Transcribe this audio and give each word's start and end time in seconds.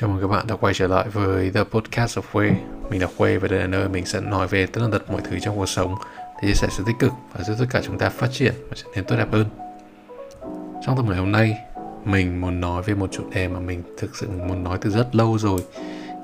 Chào 0.00 0.10
mừng 0.10 0.20
các 0.20 0.26
bạn 0.26 0.46
đã 0.46 0.56
quay 0.56 0.74
trở 0.74 0.86
lại 0.86 1.08
với 1.08 1.50
The 1.50 1.64
Podcast 1.64 2.18
of 2.18 2.22
Huê 2.32 2.50
Mình 2.90 3.02
là 3.02 3.08
Huê 3.16 3.38
và 3.38 3.48
đây 3.48 3.60
là 3.60 3.66
nơi 3.66 3.88
mình 3.88 4.06
sẽ 4.06 4.20
nói 4.20 4.46
về 4.46 4.66
tất 4.66 4.80
tật 4.92 5.10
mọi 5.10 5.20
thứ 5.30 5.38
trong 5.40 5.56
cuộc 5.56 5.66
sống. 5.66 5.94
Để 6.42 6.48
chia 6.48 6.54
sẻ 6.54 6.68
sự 6.70 6.82
tích 6.86 6.96
cực 6.98 7.12
và 7.32 7.44
giúp 7.44 7.54
tất 7.58 7.64
cả 7.70 7.80
chúng 7.84 7.98
ta 7.98 8.08
phát 8.08 8.28
triển 8.32 8.54
và 8.68 8.76
trở 8.76 8.84
nên 8.94 9.04
tốt 9.04 9.16
đẹp 9.16 9.26
hơn. 9.32 9.46
Trong 10.86 10.96
tập 10.96 11.04
ngày 11.08 11.18
hôm 11.18 11.32
nay, 11.32 11.58
mình 12.04 12.40
muốn 12.40 12.60
nói 12.60 12.82
về 12.82 12.94
một 12.94 13.08
chủ 13.12 13.22
đề 13.34 13.48
mà 13.48 13.60
mình 13.60 13.82
thực 13.98 14.16
sự 14.16 14.28
muốn 14.30 14.64
nói 14.64 14.78
từ 14.80 14.90
rất 14.90 15.14
lâu 15.14 15.38
rồi. 15.38 15.60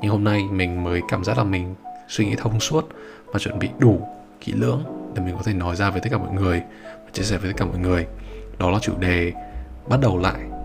Nhưng 0.01 0.11
hôm 0.11 0.25
nay 0.25 0.45
mình 0.53 0.85
mới 0.85 1.01
cảm 1.09 1.25
giác 1.25 1.39
là 1.39 1.45
mình 1.45 1.75
suy 2.09 2.27
nghĩ 2.27 2.35
thông 2.39 2.61
suốt 2.61 2.89
và 3.27 3.39
chuẩn 3.39 3.59
bị 3.59 3.69
đủ 3.79 4.09
kỹ 4.41 4.53
lưỡng 4.53 4.85
để 5.15 5.23
mình 5.23 5.37
có 5.37 5.43
thể 5.45 5.53
nói 5.53 5.77
ra 5.77 5.91
với 5.91 6.01
tất 6.01 6.09
cả 6.13 6.19
mọi 6.19 6.33
người 6.33 6.63
và 7.05 7.11
chia 7.13 7.23
sẻ 7.23 7.39
với 7.39 7.53
tất 7.53 7.57
cả 7.59 7.65
mọi 7.65 7.79
người. 7.79 8.07
Đó 8.59 8.71
là 8.71 8.79
chủ 8.83 8.93
đề 8.99 9.33
bắt 9.89 10.01
đầu 10.01 10.19
lại 10.19 10.56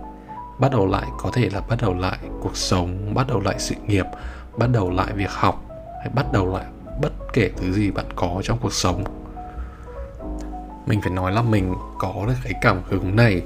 bắt 0.61 0.71
đầu 0.71 0.87
lại 0.87 1.07
có 1.17 1.29
thể 1.33 1.49
là 1.53 1.61
bắt 1.69 1.79
đầu 1.81 1.93
lại 1.93 2.17
cuộc 2.41 2.57
sống 2.57 3.13
bắt 3.13 3.27
đầu 3.27 3.39
lại 3.39 3.55
sự 3.59 3.75
nghiệp 3.87 4.05
bắt 4.57 4.67
đầu 4.73 4.91
lại 4.91 5.13
việc 5.13 5.31
học 5.31 5.65
hay 5.99 6.09
bắt 6.13 6.25
đầu 6.33 6.53
lại 6.53 6.65
bất 7.01 7.11
kể 7.33 7.51
thứ 7.57 7.71
gì 7.71 7.91
bạn 7.91 8.05
có 8.15 8.41
trong 8.43 8.57
cuộc 8.61 8.73
sống 8.73 9.03
mình 10.85 11.01
phải 11.01 11.11
nói 11.11 11.31
là 11.31 11.41
mình 11.41 11.75
có 11.99 12.25
được 12.27 12.33
cái 12.43 12.53
cảm 12.61 12.81
hứng 12.89 13.15
này 13.15 13.41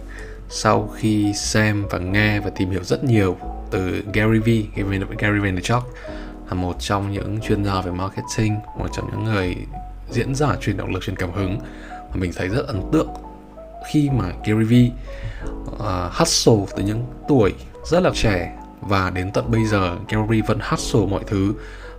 sau 0.49 0.89
khi 0.95 1.33
xem 1.33 1.85
và 1.89 1.97
nghe 1.97 2.39
và 2.39 2.49
tìm 2.49 2.69
hiểu 2.69 2.83
rất 2.83 3.03
nhiều 3.03 3.37
từ 3.71 4.03
Gary 4.13 4.39
V. 4.39 4.79
Gary 5.19 5.39
Vaynerchuk 5.39 5.83
là 6.47 6.53
một 6.53 6.75
trong 6.79 7.11
những 7.11 7.39
chuyên 7.41 7.65
gia 7.65 7.81
về 7.81 7.91
marketing, 7.91 8.55
một 8.77 8.87
trong 8.93 9.11
những 9.11 9.23
người 9.23 9.55
diễn 10.11 10.35
giả 10.35 10.55
truyền 10.61 10.77
động 10.77 10.93
lực 10.93 11.03
truyền 11.03 11.15
cảm 11.15 11.31
hứng 11.31 11.59
mà 12.09 12.15
mình 12.15 12.31
thấy 12.35 12.47
rất 12.47 12.67
ấn 12.67 12.81
tượng 12.91 13.09
khi 13.91 14.09
mà 14.09 14.31
Gary 14.45 14.63
V 14.63 14.93
uh, 15.49 15.79
ờ, 15.79 16.11
hustle 16.13 16.65
từ 16.75 16.83
những 16.83 17.05
tuổi 17.27 17.53
rất 17.85 17.99
là 17.99 18.11
trẻ 18.13 18.57
và 18.81 19.09
đến 19.09 19.31
tận 19.33 19.51
bây 19.51 19.65
giờ 19.65 19.97
Gary 20.09 20.41
vẫn 20.41 20.59
hustle 20.69 21.05
mọi 21.05 21.23
thứ 21.27 21.53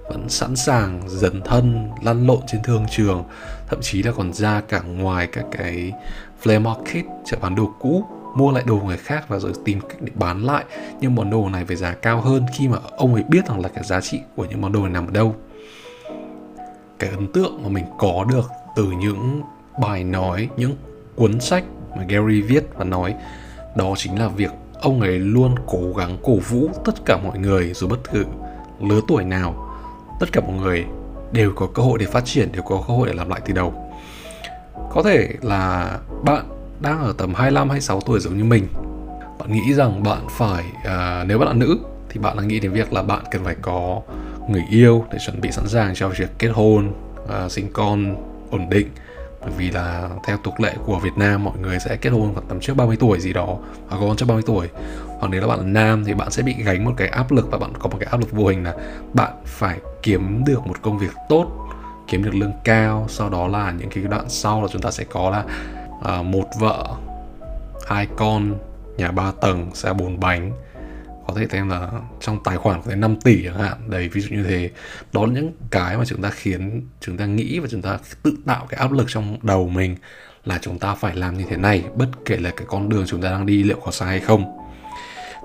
vẫn 0.09 0.29
sẵn 0.29 0.57
sàng 0.57 1.01
dần 1.07 1.41
thân 1.45 1.91
lăn 2.03 2.27
lộn 2.27 2.41
trên 2.47 2.63
thương 2.63 2.87
trường 2.91 3.25
thậm 3.69 3.79
chí 3.83 4.03
là 4.03 4.13
còn 4.13 4.33
ra 4.33 4.63
cả 4.69 4.81
ngoài 4.81 5.29
các 5.33 5.45
cái 5.53 5.93
flea 6.43 6.61
market 6.61 7.05
chợ 7.25 7.37
bán 7.41 7.55
đồ 7.55 7.75
cũ 7.81 8.05
mua 8.37 8.53
lại 8.53 8.65
đồ 8.67 8.77
người 8.77 8.97
khác 8.97 9.29
và 9.29 9.39
rồi 9.39 9.53
tìm 9.65 9.81
cách 9.81 9.99
để 10.01 10.13
bán 10.15 10.45
lại. 10.45 10.65
Những 11.01 11.15
món 11.15 11.31
đồ 11.31 11.49
này 11.49 11.65
với 11.65 11.77
giá 11.77 11.93
cao 11.93 12.21
hơn 12.21 12.47
khi 12.55 12.69
mà 12.69 12.79
ông 12.97 13.15
ấy 13.15 13.25
biết 13.29 13.47
rằng 13.49 13.61
là 13.61 13.69
cái 13.69 13.85
giá 13.85 14.01
trị 14.01 14.21
của 14.37 14.45
những 14.45 14.61
món 14.61 14.73
đồ 14.73 14.81
này 14.81 14.91
nằm 14.91 15.07
ở 15.07 15.11
đâu. 15.11 15.35
Cái 16.99 17.11
ấn 17.11 17.33
tượng 17.33 17.63
mà 17.63 17.69
mình 17.69 17.85
có 17.99 18.27
được 18.31 18.51
từ 18.77 18.85
những 18.85 19.43
bài 19.81 20.05
nói 20.05 20.49
những 20.57 20.77
cuốn 21.17 21.41
sách 21.41 21.65
mà 21.97 22.03
Gary 22.09 22.43
viết 22.43 22.65
và 22.75 22.85
nói 22.85 23.15
đó 23.77 23.95
chính 23.97 24.19
là 24.19 24.29
việc 24.29 24.51
ông 24.81 25.01
ấy 25.01 25.19
luôn 25.19 25.55
cố 25.67 25.93
gắng 25.97 26.19
cổ 26.23 26.37
vũ 26.37 26.71
tất 26.85 27.05
cả 27.05 27.17
mọi 27.17 27.39
người 27.39 27.73
dù 27.75 27.89
bất 27.89 28.11
cứ 28.13 28.25
lứa 28.81 29.01
tuổi 29.09 29.25
nào. 29.25 29.71
Tất 30.21 30.27
cả 30.33 30.41
mọi 30.41 30.57
người 30.57 30.85
đều 31.33 31.53
có 31.57 31.67
cơ 31.75 31.83
hội 31.83 31.99
để 31.99 32.07
phát 32.07 32.25
triển 32.25 32.53
đều 32.53 32.63
có 32.63 32.85
cơ 32.89 32.95
hội 32.95 33.09
để 33.09 33.15
làm 33.15 33.29
lại 33.29 33.41
từ 33.47 33.53
đầu. 33.53 33.93
Có 34.91 35.03
thể 35.03 35.29
là 35.43 35.91
bạn 36.25 36.45
đang 36.81 37.01
ở 37.01 37.15
tầm 37.19 37.35
25 37.35 37.69
26 37.69 38.01
tuổi 38.01 38.21
giống 38.21 38.39
như 38.39 38.45
mình. 38.45 38.67
Bạn 39.39 39.53
nghĩ 39.53 39.75
rằng 39.75 40.03
bạn 40.03 40.27
phải 40.31 40.65
uh, 40.79 41.27
nếu 41.27 41.39
bạn 41.39 41.49
là 41.49 41.55
nữ 41.55 41.79
thì 42.09 42.21
bạn 42.21 42.37
đang 42.37 42.49
nghĩ 42.49 42.61
đến 42.61 42.73
việc 42.73 42.93
là 42.93 43.03
bạn 43.03 43.25
cần 43.31 43.45
phải 43.45 43.57
có 43.63 44.01
người 44.49 44.63
yêu 44.71 45.05
để 45.13 45.19
chuẩn 45.27 45.41
bị 45.41 45.53
sẵn 45.53 45.69
sàng 45.69 45.95
cho 45.95 46.09
việc 46.09 46.31
kết 46.39 46.49
hôn 46.49 46.93
uh, 47.23 47.53
sinh 47.53 47.69
con 47.73 48.17
ổn 48.51 48.71
định 48.71 48.89
bởi 49.47 49.55
vì 49.57 49.71
là 49.71 50.09
theo 50.25 50.37
tục 50.37 50.55
lệ 50.61 50.75
của 50.87 50.99
Việt 50.99 51.17
Nam 51.17 51.45
mọi 51.45 51.59
người 51.59 51.79
sẽ 51.79 51.97
kết 51.97 52.11
hôn 52.11 52.35
khoảng 52.35 52.47
tầm 52.47 52.61
trước 52.61 52.75
30 52.77 52.97
tuổi 53.01 53.21
gì 53.21 53.33
đó 53.33 53.57
hoặc 53.89 53.99
có 54.01 54.07
con 54.07 54.17
trước 54.17 54.27
30 54.29 54.43
tuổi. 54.47 54.69
Hoặc 55.19 55.29
nếu 55.29 55.41
là 55.41 55.47
bạn 55.47 55.59
là 55.59 55.67
nam 55.67 56.05
thì 56.05 56.15
bạn 56.15 56.31
sẽ 56.31 56.43
bị 56.43 56.55
gánh 56.65 56.85
một 56.85 56.93
cái 56.97 57.09
áp 57.09 57.33
lực 57.33 57.51
và 57.51 57.59
bạn 57.59 57.73
có 57.79 57.89
một 57.89 57.97
cái 58.01 58.09
áp 58.11 58.21
lực 58.21 58.33
vô 58.33 58.47
hình 58.47 58.65
là 58.65 58.75
bạn 59.13 59.33
phải 59.45 59.79
kiếm 60.03 60.45
được 60.45 60.67
một 60.67 60.83
công 60.83 60.99
việc 60.99 61.13
tốt 61.29 61.47
kiếm 62.09 62.25
được 62.25 62.35
lương 62.35 62.53
cao. 62.65 63.07
Sau 63.09 63.29
đó 63.29 63.49
là 63.49 63.75
những 63.79 63.89
cái 63.91 64.05
đoạn 64.05 64.25
sau 64.29 64.63
là 64.63 64.69
chúng 64.73 64.83
ta 64.83 64.91
sẽ 64.91 65.05
có 65.05 65.31
là 65.31 65.45
uh, 66.19 66.27
một 66.27 66.47
vợ 66.59 66.87
hai 67.87 68.07
con 68.17 68.55
nhà 68.97 69.11
ba 69.11 69.33
tầng 69.41 69.71
xe 69.75 69.93
bốn 69.93 70.21
bánh 70.21 70.53
có 71.27 71.35
thể 71.37 71.47
thêm 71.47 71.69
là 71.69 71.91
trong 72.21 72.43
tài 72.45 72.57
khoản 72.57 72.83
có 72.83 72.91
thể 72.91 72.97
5 72.97 73.17
tỷ 73.25 73.45
chẳng 73.45 73.59
hạn. 73.59 73.91
Đấy, 73.91 74.09
ví 74.09 74.21
dụ 74.21 74.29
như 74.37 74.43
thế. 74.43 74.71
Đó 75.13 75.27
là 75.27 75.33
những 75.33 75.53
cái 75.71 75.97
mà 75.97 76.05
chúng 76.05 76.23
ta 76.23 76.31
khiến, 76.31 76.83
chúng 77.01 77.17
ta 77.17 77.27
nghĩ 77.27 77.59
và 77.59 77.69
chúng 77.71 77.83
ta 77.83 77.99
tự 78.23 78.37
tạo 78.47 78.67
cái 78.69 78.81
áp 78.81 78.93
lực 78.93 79.07
trong 79.09 79.39
đầu 79.43 79.69
mình 79.69 79.97
là 80.45 80.59
chúng 80.63 80.79
ta 80.79 80.95
phải 80.95 81.17
làm 81.17 81.39
như 81.39 81.45
thế 81.49 81.57
này, 81.57 81.85
bất 81.95 82.07
kể 82.25 82.37
là 82.37 82.51
cái 82.51 82.67
con 82.69 82.89
đường 82.89 83.05
chúng 83.07 83.23
ta 83.23 83.31
đang 83.31 83.47
đi, 83.47 83.63
liệu 83.63 83.81
có 83.85 83.91
sai 83.91 84.09
hay 84.09 84.21
không. 84.21 84.59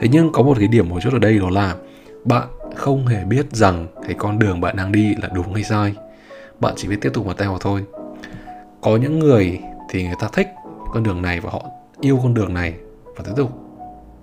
Thế 0.01 0.07
nhưng 0.11 0.31
có 0.31 0.43
một 0.43 0.57
cái 0.59 0.67
điểm 0.67 0.89
một 0.89 0.99
chút 1.01 1.13
ở 1.13 1.19
đây 1.19 1.37
đó 1.37 1.49
là 1.49 1.75
bạn 2.25 2.47
không 2.75 3.07
hề 3.07 3.23
biết 3.23 3.45
rằng 3.51 3.87
cái 4.03 4.15
con 4.17 4.39
đường 4.39 4.61
bạn 4.61 4.75
đang 4.75 4.91
đi 4.91 5.15
là 5.21 5.29
đúng 5.33 5.53
hay 5.53 5.63
sai. 5.63 5.95
Bạn 6.59 6.73
chỉ 6.77 6.87
biết 6.87 6.97
tiếp 7.01 7.09
tục 7.13 7.25
mà 7.25 7.33
theo 7.37 7.57
thôi. 7.61 7.83
Có 8.81 8.97
những 8.97 9.19
người 9.19 9.59
thì 9.89 10.03
người 10.03 10.15
ta 10.19 10.29
thích 10.33 10.47
con 10.93 11.03
đường 11.03 11.21
này 11.21 11.39
và 11.39 11.49
họ 11.49 11.65
yêu 12.01 12.19
con 12.23 12.33
đường 12.33 12.53
này 12.53 12.73
và 13.15 13.23
tiếp 13.25 13.33
tục 13.35 13.51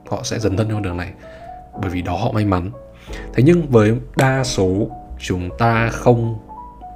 họ 0.09 0.23
sẽ 0.23 0.39
dần 0.39 0.57
thân 0.57 0.69
con 0.73 0.83
đường 0.83 0.97
này 0.97 1.13
bởi 1.81 1.91
vì 1.91 2.03
đó 2.03 2.17
họ 2.17 2.33
may 2.33 2.45
mắn. 2.45 2.71
Thế 3.35 3.43
nhưng 3.43 3.67
với 3.71 3.95
đa 4.17 4.45
số 4.45 4.91
chúng 5.19 5.49
ta 5.59 5.89
không 5.89 6.39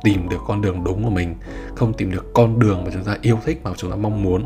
tìm 0.03 0.29
được 0.29 0.41
con 0.47 0.63
đường 0.63 0.85
đúng 0.85 1.05
của 1.05 1.11
mình, 1.11 1.35
không 1.75 1.93
tìm 1.93 2.13
được 2.13 2.35
con 2.35 2.59
đường 2.59 2.85
mà 2.85 2.91
chúng 2.95 3.05
ta 3.05 3.17
yêu 3.23 3.39
thích 3.45 3.61
mà 3.65 3.71
chúng 3.77 3.91
ta 3.91 3.97
mong 3.97 4.23
muốn. 4.23 4.45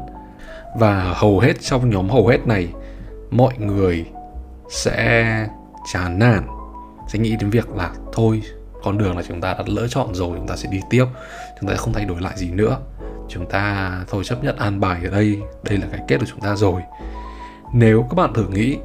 Và 0.79 1.13
hầu 1.17 1.41
hết 1.41 1.61
trong 1.61 1.91
nhóm 1.91 2.09
hầu 2.09 2.27
hết 2.27 2.47
này, 2.47 2.69
mọi 3.31 3.55
người 3.59 4.05
sẽ 4.71 5.49
chán 5.93 6.19
nản, 6.19 6.47
sẽ 7.09 7.19
nghĩ 7.19 7.37
đến 7.41 7.51
việc 7.51 7.69
là 7.71 7.91
thôi, 8.13 8.43
con 8.83 8.99
đường 8.99 9.17
là 9.17 9.23
chúng 9.29 9.41
ta 9.41 9.55
đã 9.55 9.65
lỡ 9.67 9.89
chọn 9.89 10.15
rồi, 10.15 10.37
chúng 10.37 10.49
ta 10.49 10.57
sẽ 10.57 10.69
đi 10.73 10.81
tiếp, 10.91 11.05
chúng 11.61 11.69
ta 11.69 11.75
sẽ 11.75 11.77
không 11.77 11.93
thay 11.93 12.05
đổi 12.05 12.21
lại 12.21 12.33
gì 12.37 12.51
nữa. 12.51 12.79
Chúng 13.29 13.47
ta 13.47 13.93
thôi 14.09 14.25
chấp 14.25 14.45
nhận 14.45 14.57
an 14.57 14.81
bài 14.81 15.01
ở 15.05 15.11
đây 15.11 15.39
đây 15.63 15.79
là 15.79 15.87
cái 15.93 16.01
kết 16.09 16.19
của 16.19 16.27
chúng 16.29 16.41
ta 16.41 16.57
rồi. 16.57 16.83
Nếu 17.73 18.03
các 18.03 18.15
bạn 18.15 18.35
thử 18.35 18.49
nghĩ 18.49 18.79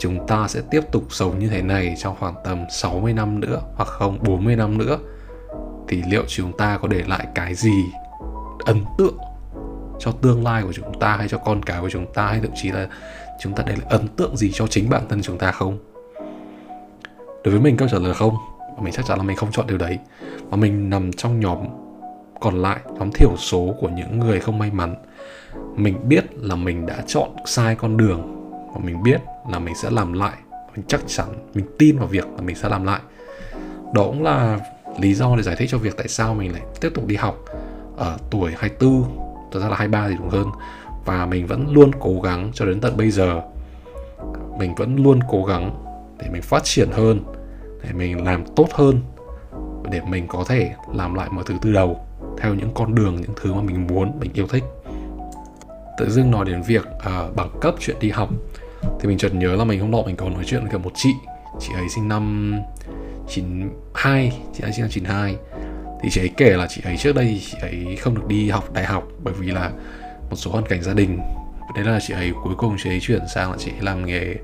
chúng 0.00 0.26
ta 0.26 0.48
sẽ 0.48 0.60
tiếp 0.70 0.80
tục 0.92 1.04
sống 1.08 1.38
như 1.38 1.48
thế 1.48 1.62
này 1.62 1.94
trong 1.98 2.16
khoảng 2.20 2.34
tầm 2.44 2.64
60 2.70 3.12
năm 3.12 3.40
nữa 3.40 3.60
hoặc 3.74 3.88
không 3.88 4.18
40 4.22 4.56
năm 4.56 4.78
nữa. 4.78 4.98
Thì 5.88 6.02
liệu 6.10 6.24
chúng 6.28 6.56
ta 6.58 6.78
có 6.82 6.88
để 6.88 7.02
lại 7.06 7.26
cái 7.34 7.54
gì 7.54 7.84
ấn 8.58 8.84
tượng 8.98 9.16
cho 9.98 10.12
tương 10.12 10.44
lai 10.44 10.62
của 10.62 10.72
chúng 10.72 11.00
ta 11.00 11.16
hay 11.16 11.28
cho 11.28 11.38
con 11.38 11.62
cái 11.62 11.80
của 11.80 11.90
chúng 11.90 12.12
ta 12.14 12.26
hay 12.26 12.40
thậm 12.40 12.50
chí 12.54 12.70
là 12.70 12.88
chúng 13.40 13.52
ta 13.54 13.62
để 13.66 13.72
lại 13.72 13.86
ấn 13.90 14.08
tượng 14.08 14.36
gì 14.36 14.50
cho 14.54 14.66
chính 14.66 14.90
bản 14.90 15.02
thân 15.08 15.22
chúng 15.22 15.38
ta 15.38 15.52
không? 15.52 15.78
Đối 17.44 17.54
với 17.54 17.60
mình 17.60 17.76
câu 17.76 17.88
trả 17.88 17.98
lời 17.98 18.08
là 18.08 18.14
không. 18.14 18.34
Và 18.76 18.82
mình 18.82 18.92
chắc 18.92 19.06
chắn 19.06 19.18
là 19.18 19.24
mình 19.24 19.36
không 19.36 19.52
chọn 19.52 19.66
điều 19.66 19.78
đấy. 19.78 19.98
Và 20.50 20.56
mình 20.56 20.90
nằm 20.90 21.12
trong 21.12 21.40
nhóm 21.40 21.58
còn 22.40 22.62
lại, 22.62 22.80
nhóm 22.98 23.10
thiểu 23.14 23.36
số 23.36 23.74
của 23.80 23.88
những 23.88 24.18
người 24.18 24.40
không 24.40 24.58
may 24.58 24.70
mắn. 24.70 24.94
Mình 25.76 26.08
biết 26.08 26.24
là 26.34 26.54
mình 26.54 26.86
đã 26.86 27.02
chọn 27.06 27.28
sai 27.46 27.74
con 27.74 27.96
đường. 27.96 28.36
Và 28.74 28.80
mình 28.84 29.02
biết 29.02 29.20
là 29.50 29.58
mình 29.58 29.74
sẽ 29.74 29.90
làm 29.90 30.12
lại. 30.12 30.36
Mình 30.76 30.84
chắc 30.88 31.00
chắn 31.06 31.26
mình 31.54 31.66
tin 31.78 31.98
vào 31.98 32.06
việc 32.06 32.24
là 32.36 32.42
mình 32.42 32.56
sẽ 32.56 32.68
làm 32.68 32.84
lại. 32.84 33.00
Đó 33.94 34.04
cũng 34.04 34.22
là 34.22 34.60
lý 34.98 35.14
do 35.14 35.36
để 35.36 35.42
giải 35.42 35.56
thích 35.56 35.68
cho 35.72 35.78
việc 35.78 35.96
tại 35.96 36.08
sao 36.08 36.34
mình 36.34 36.52
lại 36.52 36.62
tiếp 36.80 36.90
tục 36.94 37.06
đi 37.06 37.16
học 37.16 37.44
ở 37.96 38.18
tuổi 38.30 38.52
24 38.58 39.04
thật 39.52 39.60
ra 39.60 39.68
là 39.68 39.76
23 39.76 40.08
thì 40.08 40.14
đúng 40.18 40.28
hơn. 40.28 40.46
Và 41.04 41.26
mình 41.26 41.46
vẫn 41.46 41.72
luôn 41.72 41.90
cố 42.00 42.20
gắng 42.20 42.50
cho 42.54 42.64
đến 42.64 42.80
tận 42.80 42.96
bây 42.96 43.10
giờ. 43.10 43.40
Mình 44.58 44.74
vẫn 44.74 44.96
luôn 44.96 45.20
cố 45.28 45.44
gắng 45.44 45.84
để 46.18 46.28
mình 46.32 46.42
phát 46.42 46.64
triển 46.64 46.90
hơn 46.90 47.24
để 47.82 47.92
mình 47.92 48.24
làm 48.24 48.44
tốt 48.56 48.68
hơn 48.72 49.00
để 49.90 50.00
mình 50.08 50.26
có 50.28 50.44
thể 50.48 50.72
làm 50.94 51.14
lại 51.14 51.28
mọi 51.32 51.44
thứ 51.46 51.54
từ 51.62 51.72
đầu 51.72 52.06
theo 52.38 52.54
những 52.54 52.70
con 52.74 52.94
đường 52.94 53.16
những 53.16 53.34
thứ 53.42 53.54
mà 53.54 53.62
mình 53.62 53.86
muốn 53.86 54.12
mình 54.20 54.30
yêu 54.34 54.46
thích. 54.46 54.64
Tự 55.98 56.10
dưng 56.10 56.30
nói 56.30 56.44
đến 56.44 56.62
việc 56.62 56.84
uh, 56.86 57.36
bằng 57.36 57.50
cấp 57.60 57.74
chuyện 57.78 57.96
đi 58.00 58.10
học 58.10 58.28
thì 58.82 59.08
mình 59.08 59.18
chợt 59.18 59.34
nhớ 59.34 59.56
là 59.56 59.64
mình 59.64 59.80
hôm 59.80 59.90
nọ 59.90 60.02
mình 60.06 60.16
có 60.16 60.28
nói 60.28 60.44
chuyện 60.46 60.60
với 60.60 60.70
cả 60.72 60.78
một 60.78 60.92
chị 60.94 61.10
chị 61.60 61.72
ấy 61.74 61.88
sinh 61.88 62.08
năm 62.08 62.54
92 63.28 64.32
chị 64.54 64.62
ấy 64.62 64.72
sinh 64.72 64.82
năm 64.82 64.90
92 64.90 65.36
thì 66.02 66.10
chị 66.10 66.20
ấy 66.20 66.30
kể 66.36 66.56
là 66.56 66.66
chị 66.70 66.82
ấy 66.84 66.96
trước 66.96 67.14
đây 67.14 67.40
chị 67.50 67.58
ấy 67.60 67.96
không 67.96 68.14
được 68.14 68.26
đi 68.26 68.48
học 68.48 68.72
đại 68.72 68.84
học 68.84 69.08
bởi 69.24 69.34
vì 69.38 69.50
là 69.50 69.70
một 70.30 70.36
số 70.36 70.50
hoàn 70.50 70.66
cảnh 70.66 70.82
gia 70.82 70.94
đình 70.94 71.18
đấy 71.74 71.84
là 71.84 71.98
chị 72.00 72.14
ấy 72.14 72.32
cuối 72.44 72.54
cùng 72.58 72.76
chị 72.82 72.90
ấy 72.90 73.00
chuyển 73.00 73.22
sang 73.34 73.50
là 73.50 73.56
chị 73.58 73.70
ấy 73.70 73.80
làm 73.80 74.06
nghề 74.06 74.34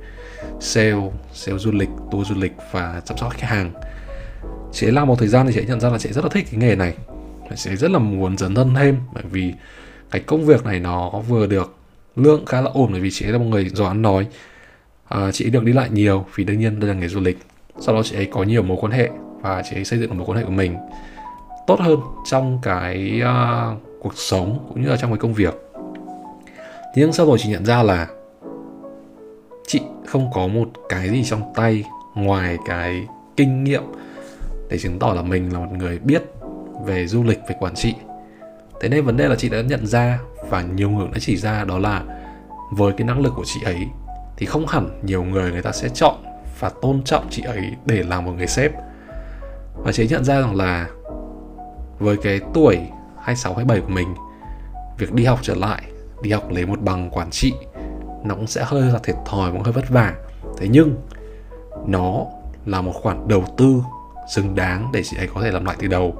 sale 0.60 1.10
sale 1.32 1.58
du 1.58 1.72
lịch 1.72 1.88
tour 2.10 2.28
du 2.28 2.34
lịch 2.34 2.52
và 2.72 3.02
chăm 3.04 3.18
sóc 3.18 3.30
khách 3.30 3.48
hàng 3.48 3.72
chị 4.72 4.86
ấy 4.86 4.92
làm 4.92 5.08
một 5.08 5.18
thời 5.18 5.28
gian 5.28 5.46
thì 5.46 5.52
chị 5.52 5.60
ấy 5.60 5.66
nhận 5.66 5.80
ra 5.80 5.88
là 5.88 5.98
chị 5.98 6.08
ấy 6.08 6.12
rất 6.12 6.24
là 6.24 6.30
thích 6.32 6.46
cái 6.50 6.60
nghề 6.60 6.76
này 6.76 6.94
chị 7.56 7.70
ấy 7.70 7.76
rất 7.76 7.90
là 7.90 7.98
muốn 7.98 8.38
dấn 8.38 8.54
thân 8.54 8.74
thêm 8.74 8.96
bởi 9.14 9.24
vì 9.30 9.54
cái 10.10 10.22
công 10.26 10.46
việc 10.46 10.64
này 10.64 10.80
nó 10.80 11.10
vừa 11.10 11.46
được 11.46 11.74
lượng 12.16 12.46
khá 12.46 12.60
là 12.60 12.70
ổn 12.74 12.88
bởi 12.92 13.00
vì 13.00 13.10
chị 13.10 13.26
ấy 13.26 13.32
là 13.32 13.38
một 13.38 13.44
người 13.44 13.68
giỏi 13.68 13.88
ăn 13.88 14.02
nói. 14.02 14.26
À, 15.08 15.32
chị 15.32 15.44
ấy 15.44 15.50
được 15.50 15.64
đi 15.64 15.72
lại 15.72 15.88
nhiều 15.92 16.24
vì 16.34 16.44
đương 16.44 16.58
nhiên 16.58 16.80
đây 16.80 16.88
là 16.88 16.94
nghề 16.94 17.08
du 17.08 17.20
lịch. 17.20 17.38
Sau 17.80 17.94
đó 17.94 18.02
chị 18.04 18.16
ấy 18.16 18.28
có 18.32 18.42
nhiều 18.42 18.62
mối 18.62 18.78
quan 18.80 18.92
hệ 18.92 19.10
và 19.40 19.62
chị 19.70 19.76
ấy 19.76 19.84
xây 19.84 19.98
dựng 19.98 20.10
một 20.10 20.14
mối 20.18 20.26
quan 20.26 20.38
hệ 20.38 20.44
của 20.44 20.50
mình. 20.50 20.76
Tốt 21.66 21.80
hơn 21.80 22.00
trong 22.30 22.58
cái 22.62 23.20
uh, 23.22 23.82
cuộc 24.02 24.16
sống 24.16 24.66
cũng 24.68 24.82
như 24.82 24.88
là 24.88 24.96
trong 24.96 25.10
cái 25.10 25.18
công 25.18 25.34
việc. 25.34 25.54
Nhưng 26.96 27.12
sau 27.12 27.26
rồi 27.26 27.38
chị 27.38 27.48
nhận 27.48 27.64
ra 27.64 27.82
là 27.82 28.06
chị 29.66 29.80
không 30.06 30.30
có 30.34 30.46
một 30.46 30.68
cái 30.88 31.08
gì 31.10 31.24
trong 31.24 31.52
tay 31.54 31.84
ngoài 32.14 32.58
cái 32.66 33.06
kinh 33.36 33.64
nghiệm 33.64 33.82
để 34.70 34.78
chứng 34.78 34.98
tỏ 34.98 35.12
là 35.14 35.22
mình 35.22 35.52
là 35.52 35.58
một 35.58 35.72
người 35.78 35.98
biết 35.98 36.22
về 36.86 37.06
du 37.06 37.24
lịch 37.24 37.38
về 37.48 37.56
quản 37.60 37.74
trị. 37.74 37.94
Thế 38.80 38.88
nên 38.88 39.04
vấn 39.04 39.16
đề 39.16 39.28
là 39.28 39.36
chị 39.36 39.48
đã 39.48 39.62
nhận 39.62 39.86
ra 39.86 40.18
và 40.50 40.62
nhiều 40.62 40.90
người 40.90 41.06
đã 41.12 41.18
chỉ 41.20 41.36
ra 41.36 41.64
đó 41.64 41.78
là 41.78 42.02
với 42.72 42.92
cái 42.92 43.06
năng 43.06 43.20
lực 43.20 43.32
của 43.36 43.44
chị 43.44 43.60
ấy 43.64 43.86
thì 44.36 44.46
không 44.46 44.66
hẳn 44.66 45.00
nhiều 45.02 45.24
người 45.24 45.52
người 45.52 45.62
ta 45.62 45.72
sẽ 45.72 45.88
chọn 45.88 46.14
và 46.60 46.70
tôn 46.82 47.02
trọng 47.04 47.26
chị 47.30 47.42
ấy 47.42 47.62
để 47.84 48.02
làm 48.02 48.24
một 48.24 48.32
người 48.36 48.46
sếp. 48.46 48.72
Và 49.76 49.92
chị 49.92 50.08
nhận 50.08 50.24
ra 50.24 50.40
rằng 50.40 50.56
là 50.56 50.88
với 51.98 52.16
cái 52.16 52.40
tuổi 52.54 52.78
26 53.22 53.54
27 53.54 53.80
của 53.80 53.94
mình, 53.94 54.14
việc 54.98 55.12
đi 55.12 55.24
học 55.24 55.38
trở 55.42 55.54
lại, 55.54 55.82
đi 56.22 56.30
học 56.30 56.50
lấy 56.50 56.66
một 56.66 56.80
bằng 56.80 57.10
quản 57.10 57.30
trị 57.30 57.52
nó 58.26 58.34
cũng 58.34 58.46
sẽ 58.46 58.64
hơi 58.66 58.82
là 58.82 58.98
thiệt 58.98 59.16
thòi, 59.26 59.52
cũng 59.52 59.62
hơi 59.62 59.72
vất 59.72 59.88
vả. 59.88 60.14
Thế 60.58 60.68
nhưng 60.70 60.96
nó 61.86 62.24
là 62.66 62.80
một 62.80 62.92
khoản 62.94 63.28
đầu 63.28 63.44
tư 63.56 63.82
xứng 64.34 64.54
đáng 64.54 64.90
để 64.92 65.02
chị 65.02 65.16
ấy 65.16 65.28
có 65.34 65.42
thể 65.42 65.50
làm 65.50 65.64
lại 65.64 65.76
từ 65.78 65.88
đầu, 65.88 66.16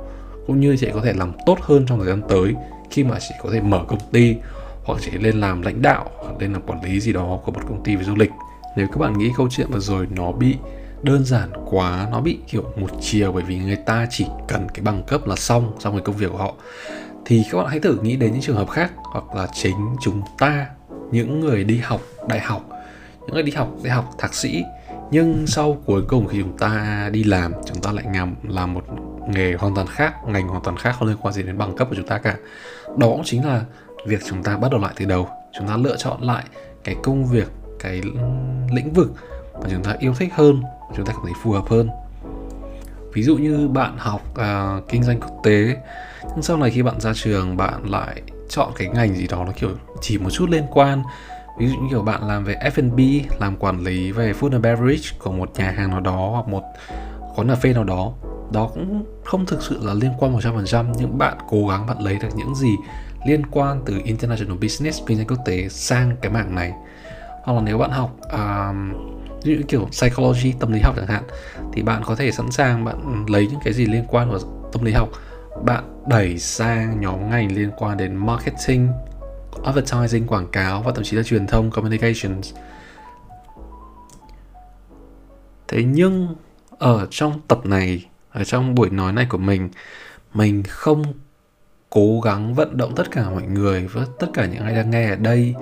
cũng 0.47 0.61
như 0.61 0.77
chị 0.77 0.87
ấy 0.87 0.93
có 0.93 1.01
thể 1.05 1.13
làm 1.13 1.33
tốt 1.47 1.59
hơn 1.61 1.87
trong 1.89 1.99
thời 1.99 2.09
gian 2.09 2.23
tới 2.29 2.55
khi 2.91 3.05
mà 3.05 3.19
chị 3.21 3.35
có 3.43 3.51
thể 3.53 3.61
mở 3.61 3.85
công 3.89 4.01
ty 4.13 4.37
hoặc 4.85 4.99
chị 5.03 5.11
lên 5.11 5.41
làm 5.41 5.63
lãnh 5.63 5.83
đạo, 5.83 6.11
hoặc 6.19 6.41
lên 6.41 6.53
làm 6.53 6.63
quản 6.63 6.85
lý 6.85 7.01
gì 7.01 7.13
đó 7.13 7.39
của 7.45 7.53
một 7.53 7.61
công 7.69 7.83
ty 7.85 7.97
về 7.97 8.05
du 8.05 8.15
lịch. 8.15 8.31
Nếu 8.77 8.87
các 8.89 8.99
bạn 8.99 9.19
nghĩ 9.19 9.31
câu 9.37 9.49
chuyện 9.51 9.67
vừa 9.71 9.81
rồi 9.81 10.07
nó 10.11 10.33
bị 10.33 10.57
đơn 11.03 11.25
giản 11.25 11.53
quá, 11.67 12.09
nó 12.13 12.21
bị 12.21 12.39
kiểu 12.49 12.65
một 12.77 12.91
chiều 13.01 13.33
bởi 13.33 13.43
vì 13.43 13.59
người 13.59 13.77
ta 13.77 14.07
chỉ 14.11 14.27
cần 14.49 14.67
cái 14.75 14.83
bằng 14.83 15.03
cấp 15.07 15.27
là 15.27 15.37
xong 15.37 15.73
trong 15.79 15.93
cái 15.93 16.03
công 16.05 16.17
việc 16.17 16.33
của 16.33 16.39
họ, 16.39 16.55
thì 17.25 17.45
các 17.51 17.59
bạn 17.59 17.67
hãy 17.67 17.81
thử 17.81 17.99
nghĩ 18.03 18.17
đến 18.17 18.33
những 18.33 18.43
trường 18.43 18.57
hợp 18.57 18.71
khác. 18.71 18.93
Hoặc 18.97 19.25
là 19.35 19.47
chính 19.53 19.97
chúng 20.01 20.23
ta, 20.39 20.67
những 21.11 21.41
người 21.41 21.65
đi 21.65 21.79
học 21.79 22.01
đại 22.29 22.41
học, 22.41 22.69
những 23.21 23.35
người 23.35 23.43
đi 23.43 23.53
học 23.53 23.69
đại 23.83 23.93
học 23.93 24.15
thạc 24.19 24.35
sĩ 24.35 24.63
nhưng 25.11 25.47
sau 25.47 25.77
cuối 25.87 26.03
cùng 26.09 26.27
khi 26.27 26.39
chúng 26.43 26.59
ta 26.59 27.09
đi 27.13 27.25
làm 27.25 27.53
chúng 27.67 27.81
ta 27.81 27.93
lại 27.93 28.05
làm 28.15 28.35
làm 28.49 28.75
một 28.75 28.85
nghề 29.29 29.55
hoàn 29.55 29.75
toàn 29.75 29.87
khác 29.87 30.15
ngành 30.27 30.49
hoàn 30.49 30.63
toàn 30.63 30.77
khác 30.77 30.97
không 30.99 31.09
liên 31.09 31.17
quan 31.23 31.35
gì 31.35 31.43
đến 31.43 31.59
bằng 31.59 31.77
cấp 31.77 31.89
của 31.91 31.97
chúng 31.97 32.07
ta 32.07 32.19
cả. 32.19 32.37
Đó 32.97 33.17
chính 33.25 33.45
là 33.45 33.65
việc 34.07 34.21
chúng 34.27 34.43
ta 34.43 34.57
bắt 34.57 34.71
đầu 34.71 34.81
lại 34.81 34.93
từ 34.97 35.05
đầu. 35.05 35.29
Chúng 35.59 35.69
ta 35.69 35.77
lựa 35.77 35.97
chọn 35.97 36.23
lại 36.23 36.45
cái 36.85 36.97
công 37.03 37.27
việc 37.27 37.49
cái 37.81 38.03
lĩnh 38.73 38.93
vực 38.93 39.13
mà 39.55 39.69
chúng 39.71 39.83
ta 39.83 39.97
yêu 39.99 40.15
thích 40.19 40.33
hơn 40.35 40.63
chúng 40.97 41.07
ta 41.07 41.13
cảm 41.13 41.23
thấy 41.23 41.33
phù 41.43 41.51
hợp 41.53 41.65
hơn. 41.69 41.89
Ví 43.13 43.23
dụ 43.23 43.37
như 43.37 43.69
bạn 43.69 43.95
học 43.99 44.23
uh, 44.31 44.89
kinh 44.89 45.03
doanh 45.03 45.21
quốc 45.21 45.41
tế 45.45 45.77
nhưng 46.23 46.43
sau 46.43 46.57
này 46.57 46.71
khi 46.71 46.83
bạn 46.83 47.01
ra 47.01 47.13
trường 47.15 47.57
bạn 47.57 47.91
lại 47.91 48.23
chọn 48.49 48.73
cái 48.77 48.89
ngành 48.89 49.15
gì 49.15 49.27
đó 49.27 49.45
nó 49.45 49.53
kiểu 49.61 49.71
chỉ 50.01 50.19
một 50.19 50.31
chút 50.31 50.51
liên 50.51 50.65
quan 50.71 51.03
ví 51.59 51.69
dụ 51.69 51.77
như 51.77 51.87
kiểu 51.91 52.03
bạn 52.03 52.29
làm 52.29 52.45
về 52.45 52.55
F&B 52.55 53.01
làm 53.41 53.57
quản 53.57 53.85
lý 53.85 54.13
về 54.13 54.33
food 54.33 54.53
and 54.53 54.65
beverage 54.65 55.09
của 55.19 55.33
một 55.33 55.51
nhà 55.55 55.71
hàng 55.71 55.91
nào 55.91 56.01
đó 56.01 56.31
hoặc 56.33 56.49
một 56.49 56.63
quán 57.37 57.49
cà 57.49 57.55
phê 57.55 57.73
nào 57.73 57.85
đó 57.85 58.13
đó 58.53 58.71
cũng 58.75 59.05
không 59.25 59.47
thực 59.47 59.63
sự 59.63 59.79
là 59.83 59.95
liên 59.95 60.11
quan 60.19 60.39
100% 60.39 60.95
nhưng 60.99 61.19
bạn 61.19 61.39
cố 61.49 61.69
gắng 61.69 61.87
bạn 61.87 62.01
lấy 62.01 62.19
được 62.23 62.29
những 62.37 62.55
gì 62.55 62.77
liên 63.27 63.47
quan 63.47 63.83
từ 63.87 64.01
international 64.05 64.57
business 64.57 65.03
kinh 65.07 65.17
doanh 65.17 65.27
quốc 65.27 65.39
tế 65.45 65.69
sang 65.69 66.17
cái 66.23 66.33
mảng 66.33 66.55
này. 66.55 66.73
Hoặc 67.43 67.53
là 67.53 67.61
nếu 67.61 67.79
bạn 67.79 67.91
học 67.91 68.17
um, 68.33 68.93
ví 69.43 69.57
dụ 69.57 69.63
kiểu 69.69 69.89
psychology 69.91 70.53
tâm 70.61 70.73
lý 70.73 70.81
học 70.81 70.95
chẳng 70.97 71.07
hạn 71.07 71.23
thì 71.73 71.83
bạn 71.83 72.03
có 72.07 72.15
thể 72.15 72.31
sẵn 72.31 72.51
sàng 72.51 72.85
bạn 72.85 73.27
lấy 73.29 73.47
những 73.47 73.61
cái 73.65 73.73
gì 73.73 73.87
liên 73.87 74.05
quan 74.09 74.31
vào 74.31 74.41
tâm 74.73 74.85
lý 74.85 74.93
học. 74.93 75.09
Bạn 75.65 75.85
đẩy 76.09 76.39
sang 76.39 77.01
nhóm 77.01 77.31
ngành 77.31 77.53
liên 77.53 77.71
quan 77.77 77.97
đến 77.97 78.17
marketing 78.17 78.89
advertising, 79.65 80.27
quảng 80.27 80.49
cáo 80.53 80.83
và 80.83 80.93
thậm 80.93 81.05
chí 81.05 81.17
là 81.17 81.23
truyền 81.23 81.47
thông, 81.47 81.71
communications. 81.71 82.55
Thế 85.69 85.83
nhưng 85.85 86.35
ở 86.79 87.07
trong 87.11 87.41
tập 87.49 87.67
này, 87.67 88.07
ở 88.31 88.45
trong 88.45 88.75
buổi 88.75 88.91
nói 88.91 89.13
này 89.13 89.27
của 89.29 89.39
mình 89.39 89.69
mình 90.35 90.63
không 90.63 91.05
cố 91.91 92.21
gắng 92.21 92.55
vận 92.55 92.77
động 92.77 92.95
tất 92.97 93.11
cả 93.11 93.31
mọi 93.31 93.43
người 93.43 93.87
với 93.87 94.07
tất 94.19 94.27
cả 94.35 94.47
những 94.47 94.63
ai 94.63 94.75
đang 94.75 94.91
nghe 94.91 95.11
ở 95.11 95.17
đây. 95.17 95.55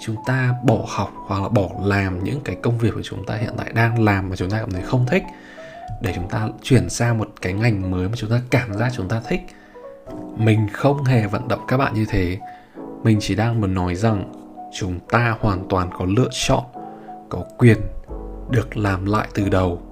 Chúng 0.00 0.16
ta 0.26 0.54
bỏ 0.64 0.84
học 0.88 1.12
hoặc 1.26 1.42
là 1.42 1.48
bỏ 1.48 1.68
làm 1.84 2.24
những 2.24 2.40
cái 2.40 2.56
công 2.62 2.78
việc 2.78 2.94
của 2.94 3.02
chúng 3.02 3.26
ta 3.26 3.36
hiện 3.36 3.52
tại 3.58 3.72
đang 3.72 4.04
làm 4.04 4.28
mà 4.30 4.36
chúng 4.36 4.50
ta 4.50 4.60
cảm 4.60 4.70
thấy 4.70 4.82
không 4.82 5.06
thích, 5.06 5.22
để 6.02 6.12
chúng 6.14 6.28
ta 6.28 6.48
chuyển 6.62 6.88
sang 6.88 7.18
một 7.18 7.28
cái 7.40 7.52
ngành 7.52 7.90
mới 7.90 8.08
mà 8.08 8.14
chúng 8.16 8.30
ta 8.30 8.40
cảm 8.50 8.74
giác 8.74 8.92
chúng 8.96 9.08
ta 9.08 9.20
thích. 9.28 9.40
Mình 10.36 10.68
không 10.72 11.04
hề 11.04 11.26
vận 11.26 11.48
động 11.48 11.64
các 11.68 11.76
bạn 11.76 11.94
như 11.94 12.04
thế 12.08 12.38
mình 13.02 13.18
chỉ 13.20 13.34
đang 13.34 13.60
muốn 13.60 13.74
nói 13.74 13.94
rằng 13.94 14.32
chúng 14.72 14.98
ta 15.08 15.36
hoàn 15.40 15.68
toàn 15.68 15.90
có 15.98 16.04
lựa 16.04 16.28
chọn, 16.32 16.64
có 17.28 17.44
quyền 17.58 17.78
được 18.50 18.76
làm 18.76 19.04
lại 19.06 19.28
từ 19.34 19.48
đầu, 19.48 19.82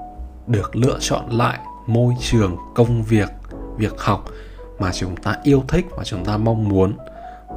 được 0.47 0.77
lựa 0.77 0.99
chọn 1.01 1.31
lại 1.31 1.59
môi 1.87 2.15
trường, 2.21 2.57
công 2.75 3.03
việc 3.03 3.29
việc 3.77 4.01
học 4.01 4.25
mà 4.79 4.93
chúng 4.93 5.17
ta 5.17 5.37
yêu 5.43 5.62
thích 5.69 5.87
và 5.97 6.05
chúng 6.05 6.25
ta 6.25 6.37
mong 6.37 6.69
muốn. 6.69 6.97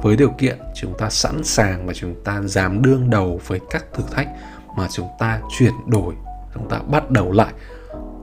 Với 0.02 0.16
điều 0.16 0.30
kiện 0.30 0.58
chúng 0.74 0.94
ta 0.98 1.10
sẵn 1.10 1.44
sàng 1.44 1.86
và 1.86 1.92
chúng 1.94 2.14
ta 2.24 2.42
dám 2.42 2.82
đương 2.82 3.10
đầu 3.10 3.40
với 3.46 3.60
các 3.70 3.84
thử 3.92 4.02
thách 4.10 4.28
mà 4.76 4.88
chúng 4.90 5.08
ta 5.18 5.40
chuyển 5.58 5.72
đổi, 5.86 6.14
chúng 6.54 6.68
ta 6.68 6.78
bắt 6.78 7.10
đầu 7.10 7.32
lại 7.32 7.52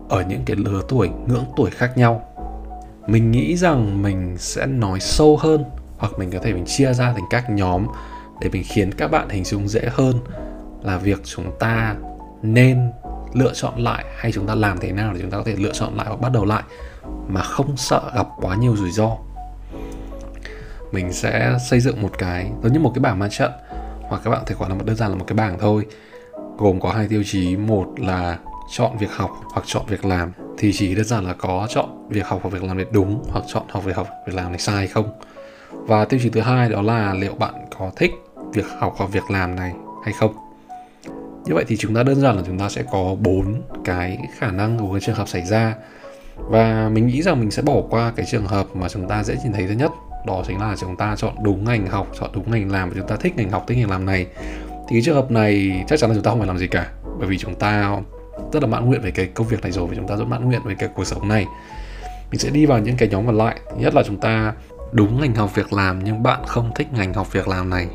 ở 0.10 0.24
những 0.30 0.42
cái 0.45 0.56
lứa 0.56 0.81
tuổi, 0.88 1.10
ngưỡng 1.28 1.45
tuổi 1.57 1.69
khác 1.69 1.98
nhau. 1.98 2.25
Mình 3.07 3.31
nghĩ 3.31 3.57
rằng 3.57 4.01
mình 4.01 4.38
sẽ 4.38 4.66
nói 4.66 5.00
sâu 5.00 5.38
hơn 5.38 5.63
hoặc 6.01 6.19
mình 6.19 6.31
có 6.31 6.39
thể 6.44 6.53
mình 6.53 6.65
chia 6.65 6.94
ra 6.94 7.13
thành 7.13 7.25
các 7.30 7.50
nhóm 7.50 7.88
để 8.42 8.50
mình 8.50 8.63
khiến 8.68 8.92
các 8.92 9.12
bạn 9.12 9.30
hình 9.30 9.44
dung 9.44 9.68
dễ 9.68 9.89
hơn 9.92 10.19
là 10.83 10.98
việc 10.98 11.19
chúng 11.24 11.51
ta 11.59 11.95
nên 12.42 12.92
lựa 13.33 13.53
chọn 13.53 13.80
lại 13.80 14.06
hay 14.18 14.31
chúng 14.31 14.48
ta 14.48 14.56
làm 14.56 14.77
thế 14.80 14.92
nào 14.92 15.13
để 15.13 15.19
chúng 15.21 15.31
ta 15.31 15.38
có 15.38 15.44
thể 15.44 15.56
lựa 15.56 15.71
chọn 15.74 15.95
lại 15.95 16.06
hoặc 16.07 16.21
bắt 16.21 16.31
đầu 16.31 16.45
lại 16.45 16.63
mà 17.27 17.42
không 17.42 17.77
sợ 17.77 18.12
gặp 18.15 18.27
quá 18.42 18.56
nhiều 18.56 18.75
rủi 18.75 18.92
ro. 18.92 19.09
Mình 20.92 21.13
sẽ 21.13 21.57
xây 21.69 21.80
dựng 21.80 22.01
một 22.01 22.12
cái 22.18 22.51
giống 22.63 22.74
như 22.74 22.80
một 22.80 22.92
cái 22.95 23.01
bảng 23.01 23.19
ma 23.19 23.27
trận, 23.30 23.51
hoặc 24.01 24.21
các 24.24 24.31
bạn 24.31 24.44
thể 24.45 24.56
gọi 24.56 24.69
là 24.69 24.75
một 24.75 24.86
đơn 24.86 24.95
giản 24.95 25.09
là 25.09 25.18
một 25.18 25.25
cái 25.27 25.36
bảng 25.36 25.59
thôi. 25.59 25.86
Gồm 26.57 26.80
có 26.80 26.92
hai 26.92 27.07
tiêu 27.07 27.24
chí, 27.25 27.57
một 27.57 27.88
là 27.97 28.38
chọn 28.71 28.97
việc 28.97 29.12
học 29.12 29.31
hoặc 29.54 29.63
chọn 29.65 29.83
việc 29.88 30.06
làm, 30.06 30.31
thì 30.57 30.71
chỉ 30.73 30.95
đơn 30.95 31.06
giản 31.06 31.25
là 31.25 31.33
có 31.33 31.68
chọn 31.69 32.07
việc 32.09 32.28
học 32.28 32.40
hoặc 32.44 32.49
việc 32.49 32.64
làm 32.64 32.78
này 32.78 32.85
đúng, 32.92 33.23
hoặc 33.31 33.45
chọn 33.47 33.64
học 33.69 33.83
việc 33.83 33.95
học 33.95 34.07
việc 34.28 34.35
làm 34.35 34.52
này 34.52 34.59
sai 34.59 34.75
hay 34.75 34.87
không? 34.87 35.11
Và 35.71 36.06
tiêu 36.06 36.19
chí 36.23 36.30
thứ 36.30 36.42
hai 36.42 36.69
đó 36.69 36.81
là 36.81 37.13
liệu 37.13 37.33
bạn 37.33 37.54
có 37.80 37.92
thích 37.95 38.11
việc 38.54 38.66
học 38.80 38.94
hoặc 38.97 39.11
việc 39.11 39.31
làm 39.31 39.56
này 39.56 39.73
hay 40.04 40.13
không? 40.13 40.35
Như 41.45 41.56
vậy 41.56 41.66
thì 41.68 41.78
chúng 41.78 41.95
ta 41.95 42.04
đơn 42.04 42.21
giản 42.21 42.35
là 42.35 42.44
chúng 42.47 42.59
ta 42.59 42.69
sẽ 42.69 42.83
có 42.92 43.16
bốn 43.19 43.61
cái 43.85 44.18
khả 44.37 44.51
năng 44.51 44.78
của 44.80 44.92
cái 44.92 45.01
trường 45.01 45.16
hợp 45.16 45.28
xảy 45.28 45.42
ra. 45.42 45.75
Và 46.37 46.90
mình 46.94 47.07
nghĩ 47.07 47.21
rằng 47.21 47.40
mình 47.40 47.51
sẽ 47.51 47.61
bỏ 47.61 47.81
qua 47.90 48.13
cái 48.16 48.25
trường 48.25 48.45
hợp 48.45 48.68
mà 48.73 48.90
chúng 48.90 49.07
ta 49.07 49.23
dễ 49.23 49.35
nhìn 49.44 49.54
thấy 49.54 49.68
thứ 49.68 49.73
nhất. 49.73 49.92
Đó 50.28 50.44
chính 50.47 50.59
là 50.59 50.75
chúng 50.80 50.97
ta 50.97 51.16
chọn 51.16 51.33
đúng 51.44 51.63
ngành 51.63 51.87
học, 51.87 52.07
chọn 52.19 52.30
đúng 52.33 52.51
ngành 52.51 52.71
làm 52.71 52.90
và 52.90 52.95
chúng 52.97 53.07
ta 53.07 53.16
thích 53.16 53.33
ngành 53.37 53.49
học, 53.49 53.63
thích 53.68 53.78
ngành 53.78 53.90
làm 53.90 54.06
này. 54.06 54.28
Thì 54.69 54.95
cái 54.95 55.01
trường 55.01 55.16
hợp 55.16 55.31
này 55.31 55.83
chắc 55.87 55.99
chắn 55.99 56.09
là 56.09 56.16
chúng 56.16 56.23
ta 56.23 56.30
không 56.30 56.40
phải 56.40 56.47
làm 56.47 56.57
gì 56.57 56.68
cả, 56.68 56.92
bởi 57.19 57.28
vì 57.28 57.37
chúng 57.37 57.56
ta 57.56 57.97
rất 58.54 58.63
là 58.63 58.69
mãn 58.69 58.85
nguyện 58.85 59.01
về 59.01 59.11
cái 59.11 59.25
công 59.25 59.47
việc 59.47 59.61
này 59.61 59.71
rồi 59.71 59.87
và 59.87 59.95
chúng 59.95 60.07
ta 60.07 60.16
rất 60.16 60.25
mãn 60.28 60.45
nguyện 60.45 60.61
về 60.66 60.75
cái 60.80 60.90
cuộc 60.95 61.04
sống 61.04 61.28
này. 61.28 61.45
Mình 62.31 62.40
sẽ 62.40 62.49
đi 62.49 62.66
vào 62.66 62.80
những 62.80 62.97
cái 62.97 63.09
nhóm 63.09 63.25
còn 63.25 63.37
lại. 63.37 63.59
Nhất 63.78 63.95
là 63.95 64.04
chúng 64.04 64.18
ta 64.18 64.54
đúng 64.92 65.21
ngành 65.21 65.36
học 65.36 65.56
việc 65.56 65.74
làm 65.74 66.04
nhưng 66.04 66.24
bạn 66.24 66.44
không 66.48 66.71
thích 66.76 66.94
ngành 66.94 67.14
học 67.14 67.33
việc 67.33 67.48
làm 67.48 67.69
này. 67.69 67.88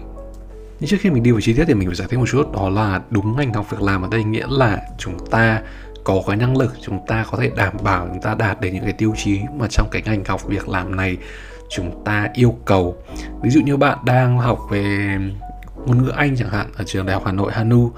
Nhưng 0.80 0.90
trước 0.90 0.96
khi 1.00 1.10
mình 1.10 1.22
đi 1.22 1.30
vào 1.30 1.40
chi 1.40 1.52
tiết 1.52 1.64
thì 1.68 1.74
mình 1.74 1.88
phải 1.88 1.96
giải 1.96 2.08
thích 2.10 2.18
một 2.18 2.26
chút, 2.28 2.52
đó 2.52 2.68
là 2.68 3.00
đúng 3.10 3.36
ngành 3.36 3.52
học 3.52 3.70
việc 3.70 3.82
làm 3.82 4.02
ở 4.02 4.08
đây 4.10 4.24
nghĩa 4.24 4.46
là 4.50 4.80
chúng 4.98 5.26
ta 5.30 5.62
có 6.04 6.22
cái 6.26 6.36
năng 6.36 6.56
lực, 6.56 6.74
chúng 6.82 7.06
ta 7.06 7.24
có 7.30 7.38
thể 7.38 7.50
đảm 7.56 7.74
bảo 7.82 8.06
chúng 8.08 8.22
ta 8.22 8.34
đạt 8.34 8.60
đến 8.60 8.74
những 8.74 8.84
cái 8.84 8.92
tiêu 8.92 9.14
chí 9.16 9.40
mà 9.58 9.66
trong 9.68 9.88
cái 9.90 10.02
ngành 10.02 10.24
học 10.24 10.46
việc 10.46 10.68
làm 10.68 10.96
này 10.96 11.16
chúng 11.68 12.04
ta 12.04 12.28
yêu 12.34 12.56
cầu. 12.64 12.96
Ví 13.42 13.50
dụ 13.50 13.60
như 13.60 13.76
bạn 13.76 13.98
đang 14.04 14.38
học 14.38 14.58
về 14.70 15.16
ngôn 15.86 16.04
ngữ 16.04 16.08
Anh 16.16 16.36
chẳng 16.36 16.50
hạn 16.50 16.66
ở 16.76 16.84
trường 16.84 17.06
Đại 17.06 17.14
học 17.14 17.22
Hà 17.26 17.32
Nội, 17.32 17.52
Hanu, 17.52 17.90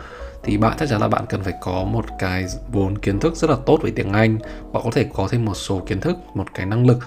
thì 0.43 0.57
bạn 0.57 0.77
chắc 0.79 0.89
chắn 0.89 1.01
là 1.01 1.09
bạn 1.09 1.25
cần 1.29 1.43
phải 1.43 1.55
có 1.61 1.85
một 1.85 2.05
cái 2.19 2.47
vốn 2.73 2.99
kiến 2.99 3.21
thức 3.21 3.37
rất 3.37 3.51
là 3.51 3.57
tốt 3.67 3.79
về 3.83 3.91
tiếng 3.91 4.13
Anh. 4.13 4.39
Bạn 4.73 4.83
có 4.85 4.91
thể 4.93 5.07
có 5.15 5.29
thêm 5.31 5.45
một 5.45 5.55
số 5.55 5.83
kiến 5.87 6.01
thức, 6.01 6.17
một 6.35 6.55
cái 6.55 6.67
năng 6.67 6.87
lực 6.87 6.99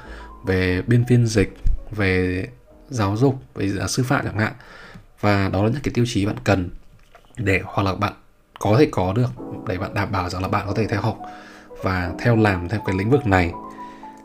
về 0.45 0.81
biên 0.87 1.05
phiên 1.05 1.25
dịch 1.25 1.57
về 1.91 2.47
giáo 2.89 3.17
dục, 3.17 3.35
về 3.55 3.69
sư 3.87 4.03
phạm 4.03 4.25
chẳng 4.25 4.39
hạn. 4.39 4.53
Và 5.19 5.49
đó 5.53 5.63
là 5.63 5.69
những 5.69 5.81
cái 5.83 5.91
tiêu 5.93 6.05
chí 6.07 6.25
bạn 6.25 6.35
cần 6.43 6.69
để 7.37 7.61
hoặc 7.63 7.83
là 7.83 7.95
bạn 7.95 8.13
có 8.59 8.75
thể 8.79 8.87
có 8.91 9.13
được, 9.13 9.29
để 9.67 9.77
bạn 9.77 9.93
đảm 9.93 10.11
bảo 10.11 10.29
rằng 10.29 10.41
là 10.41 10.47
bạn 10.47 10.67
có 10.67 10.73
thể 10.73 10.87
theo 10.87 11.01
học 11.01 11.19
và 11.83 12.11
theo 12.19 12.35
làm 12.35 12.69
theo 12.69 12.81
cái 12.85 12.95
lĩnh 12.97 13.09
vực 13.09 13.27
này. 13.27 13.51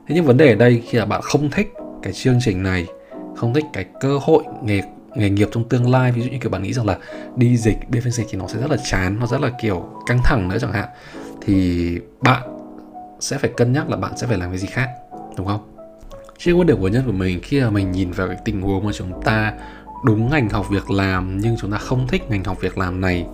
Thế 0.09 0.15
nhưng 0.15 0.25
vấn 0.25 0.37
đề 0.37 0.49
ở 0.49 0.55
đây 0.55 0.83
khi 0.89 0.99
là 0.99 1.05
bạn 1.05 1.21
không 1.23 1.51
thích 1.51 1.75
cái 2.03 2.13
chương 2.13 2.39
trình 2.41 2.63
này, 2.63 2.87
không 3.37 3.55
thích 3.55 3.65
cái 3.73 3.85
cơ 4.01 4.19
hội 4.23 4.45
nghề 4.63 4.83
nghề 5.17 5.31
nghiệp 5.31 5.49
trong 5.53 5.69
tương 5.69 5.91
lai, 5.91 6.13
ví 6.13 6.23
dụ 6.23 6.31
như 6.31 6.39
kiểu 6.39 6.51
bạn 6.51 6.63
nghĩ 6.63 6.73
rằng 6.73 6.87
là 6.87 6.99
đi 7.37 7.57
dịch 7.57 7.77
biên 7.89 8.03
phiên 8.03 8.13
dịch 8.13 8.27
thì 8.31 8.39
nó 8.39 8.49
sẽ 8.49 8.59
rất 8.61 8.71
là 8.71 8.77
chán, 8.85 9.17
nó 9.21 9.27
rất 9.27 9.41
là 9.41 9.51
kiểu 9.61 10.03
căng 10.07 10.21
thẳng 10.25 10.49
nữa 10.49 10.57
chẳng 10.61 10.73
hạn, 10.73 10.89
thì 11.41 11.99
bạn 12.21 12.43
sẽ 13.21 13.39
phải 13.39 13.51
cân 13.57 13.73
nhắc 13.73 13.91
là 13.91 13.97
bạn 13.97 14.13
sẽ 14.17 14.27
phải 14.27 14.39
làm 14.39 14.51
cái 14.51 14.59
gì 14.59 14.67
khác, 14.67 14.89
đúng 15.37 15.47
không? 15.47 15.76
Trên 16.39 16.57
quan 16.57 16.67
điểm 16.67 16.81
của 16.81 16.89
nhân 16.89 17.03
của 17.07 17.13
mình 17.13 17.41
khi 17.43 17.61
mà 17.61 17.71
mình 17.71 17.93
nhìn 17.93 18.11
vào 18.11 18.29
cái 18.29 18.37
tình 18.45 18.61
huống 18.61 18.87
mà 18.87 18.93
chúng 18.93 19.23
ta 19.23 19.53
đúng 20.05 20.31
ngành 20.31 20.49
học 20.49 20.71
việc 20.71 20.91
làm 20.91 21.39
nhưng 21.39 21.57
chúng 21.61 21.73
ta 21.73 21.79
không 21.79 22.09
thích 22.09 22.23
ngành 22.31 22.45
học 22.45 22.61
việc 22.61 22.79
làm 22.79 23.01
này 23.01 23.27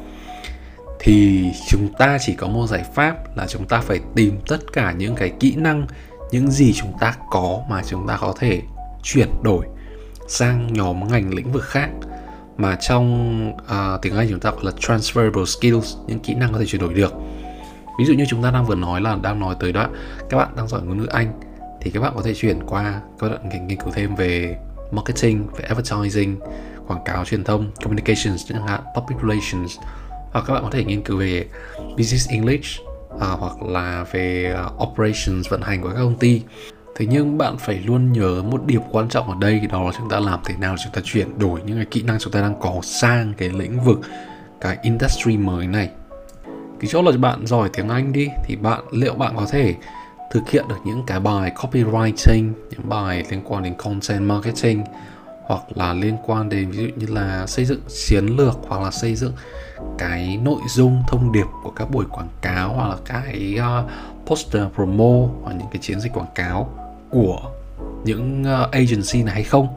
thì 1.00 1.44
chúng 1.68 1.88
ta 1.98 2.18
chỉ 2.20 2.34
có 2.34 2.48
một 2.48 2.66
giải 2.66 2.84
pháp 2.94 3.36
là 3.36 3.46
chúng 3.46 3.66
ta 3.66 3.80
phải 3.80 4.00
tìm 4.14 4.38
tất 4.48 4.72
cả 4.72 4.92
những 4.92 5.14
cái 5.14 5.32
kỹ 5.40 5.54
năng 5.56 5.86
những 6.32 6.50
gì 6.50 6.72
chúng 6.72 6.92
ta 7.00 7.14
có 7.30 7.60
mà 7.68 7.82
chúng 7.88 8.06
ta 8.08 8.16
có 8.16 8.34
thể 8.38 8.62
chuyển 9.02 9.28
đổi 9.42 9.66
sang 10.28 10.72
nhóm 10.72 11.08
ngành 11.08 11.34
lĩnh 11.34 11.52
vực 11.52 11.64
khác. 11.64 11.90
Mà 12.56 12.76
trong 12.80 13.48
uh, 13.50 14.02
tiếng 14.02 14.16
Anh 14.16 14.28
chúng 14.30 14.40
ta 14.40 14.50
gọi 14.50 14.64
là 14.64 14.70
transferable 14.70 15.44
skills 15.44 15.96
những 16.06 16.20
kỹ 16.20 16.34
năng 16.34 16.52
có 16.52 16.58
thể 16.58 16.66
chuyển 16.66 16.80
đổi 16.80 16.94
được. 16.94 17.12
Ví 17.98 18.04
dụ 18.04 18.14
như 18.14 18.24
chúng 18.28 18.42
ta 18.42 18.50
đang 18.50 18.66
vừa 18.66 18.74
nói 18.74 19.00
là 19.00 19.16
đang 19.22 19.40
nói 19.40 19.56
tới 19.60 19.72
đó 19.72 19.88
các 20.30 20.36
bạn 20.36 20.48
đang 20.56 20.68
giỏi 20.68 20.82
ngôn 20.82 20.98
ngữ 20.98 21.06
Anh 21.06 21.32
thì 21.82 21.90
các 21.90 22.00
bạn 22.00 22.12
có 22.16 22.22
thể 22.22 22.34
chuyển 22.34 22.62
qua 22.66 23.00
các 23.18 23.28
bạn 23.28 23.48
nghiên, 23.48 23.66
nghiên 23.66 23.78
cứu 23.78 23.90
thêm 23.94 24.14
về 24.14 24.56
marketing 24.90 25.46
về 25.56 25.64
advertising 25.64 26.36
quảng 26.86 27.04
cáo 27.04 27.24
truyền 27.24 27.44
thông 27.44 27.70
communications 27.84 28.42
chẳng 28.48 28.66
hạn 28.66 28.80
public 28.94 29.18
relations. 29.22 29.78
Hoặc 30.32 30.44
các 30.46 30.54
bạn 30.54 30.62
có 30.62 30.70
thể 30.70 30.84
nghiên 30.84 31.02
cứu 31.02 31.18
về 31.18 31.46
business 31.96 32.28
English 32.28 32.80
à, 33.20 33.26
hoặc 33.26 33.62
là 33.62 34.04
về 34.12 34.54
à, 34.56 34.64
operations 34.84 35.48
vận 35.48 35.62
hành 35.62 35.82
của 35.82 35.88
các 35.88 35.94
công 35.94 36.18
ty. 36.18 36.42
Thế 36.96 37.06
nhưng 37.06 37.38
bạn 37.38 37.58
phải 37.58 37.82
luôn 37.84 38.12
nhớ 38.12 38.42
một 38.42 38.66
điểm 38.66 38.80
quan 38.90 39.08
trọng 39.08 39.28
ở 39.30 39.36
đây 39.40 39.60
đó 39.72 39.82
là 39.82 39.92
chúng 39.98 40.08
ta 40.08 40.20
làm 40.20 40.40
thế 40.44 40.54
nào 40.56 40.76
chúng 40.84 40.92
ta 40.92 41.00
chuyển 41.04 41.38
đổi 41.38 41.60
những 41.64 41.76
cái 41.76 41.86
kỹ 41.90 42.02
năng 42.02 42.18
chúng 42.18 42.32
ta 42.32 42.40
đang 42.40 42.60
có 42.60 42.80
sang 42.82 43.32
cái 43.36 43.48
lĩnh 43.48 43.80
vực 43.80 44.00
cái 44.60 44.78
industry 44.82 45.36
mới 45.36 45.66
này. 45.66 45.90
Cái 46.80 46.90
chỗ 46.92 47.02
là 47.02 47.12
bạn 47.16 47.46
giỏi 47.46 47.68
tiếng 47.72 47.88
Anh 47.88 48.12
đi 48.12 48.28
thì 48.44 48.56
bạn 48.56 48.80
liệu 48.92 49.14
bạn 49.14 49.36
có 49.36 49.46
thể 49.50 49.74
thực 50.32 50.50
hiện 50.50 50.68
được 50.68 50.76
những 50.84 51.02
cái 51.06 51.20
bài 51.20 51.52
copywriting 51.56 52.52
những 52.70 52.88
bài 52.88 53.24
liên 53.30 53.40
quan 53.44 53.62
đến 53.62 53.74
content 53.74 54.22
marketing 54.22 54.84
hoặc 55.42 55.60
là 55.74 55.92
liên 55.92 56.16
quan 56.26 56.48
đến 56.48 56.70
ví 56.70 56.78
dụ 56.78 56.90
như 56.96 57.06
là 57.14 57.46
xây 57.46 57.64
dựng 57.64 57.80
chiến 58.06 58.26
lược 58.26 58.58
hoặc 58.68 58.82
là 58.82 58.90
xây 58.90 59.14
dựng 59.14 59.32
cái 59.98 60.36
nội 60.42 60.60
dung 60.68 61.02
thông 61.08 61.32
điệp 61.32 61.46
của 61.62 61.70
các 61.70 61.90
buổi 61.90 62.04
quảng 62.10 62.28
cáo 62.42 62.72
hoặc 62.74 62.88
là 62.88 62.96
cái 63.04 63.58
uh, 63.58 63.90
poster 64.26 64.62
promo 64.74 65.28
hoặc 65.42 65.52
những 65.52 65.68
cái 65.72 65.78
chiến 65.82 66.00
dịch 66.00 66.12
quảng 66.12 66.32
cáo 66.34 66.70
của 67.10 67.40
những 68.04 68.42
uh, 68.42 68.70
agency 68.70 69.22
này 69.22 69.34
hay 69.34 69.44
không. 69.44 69.68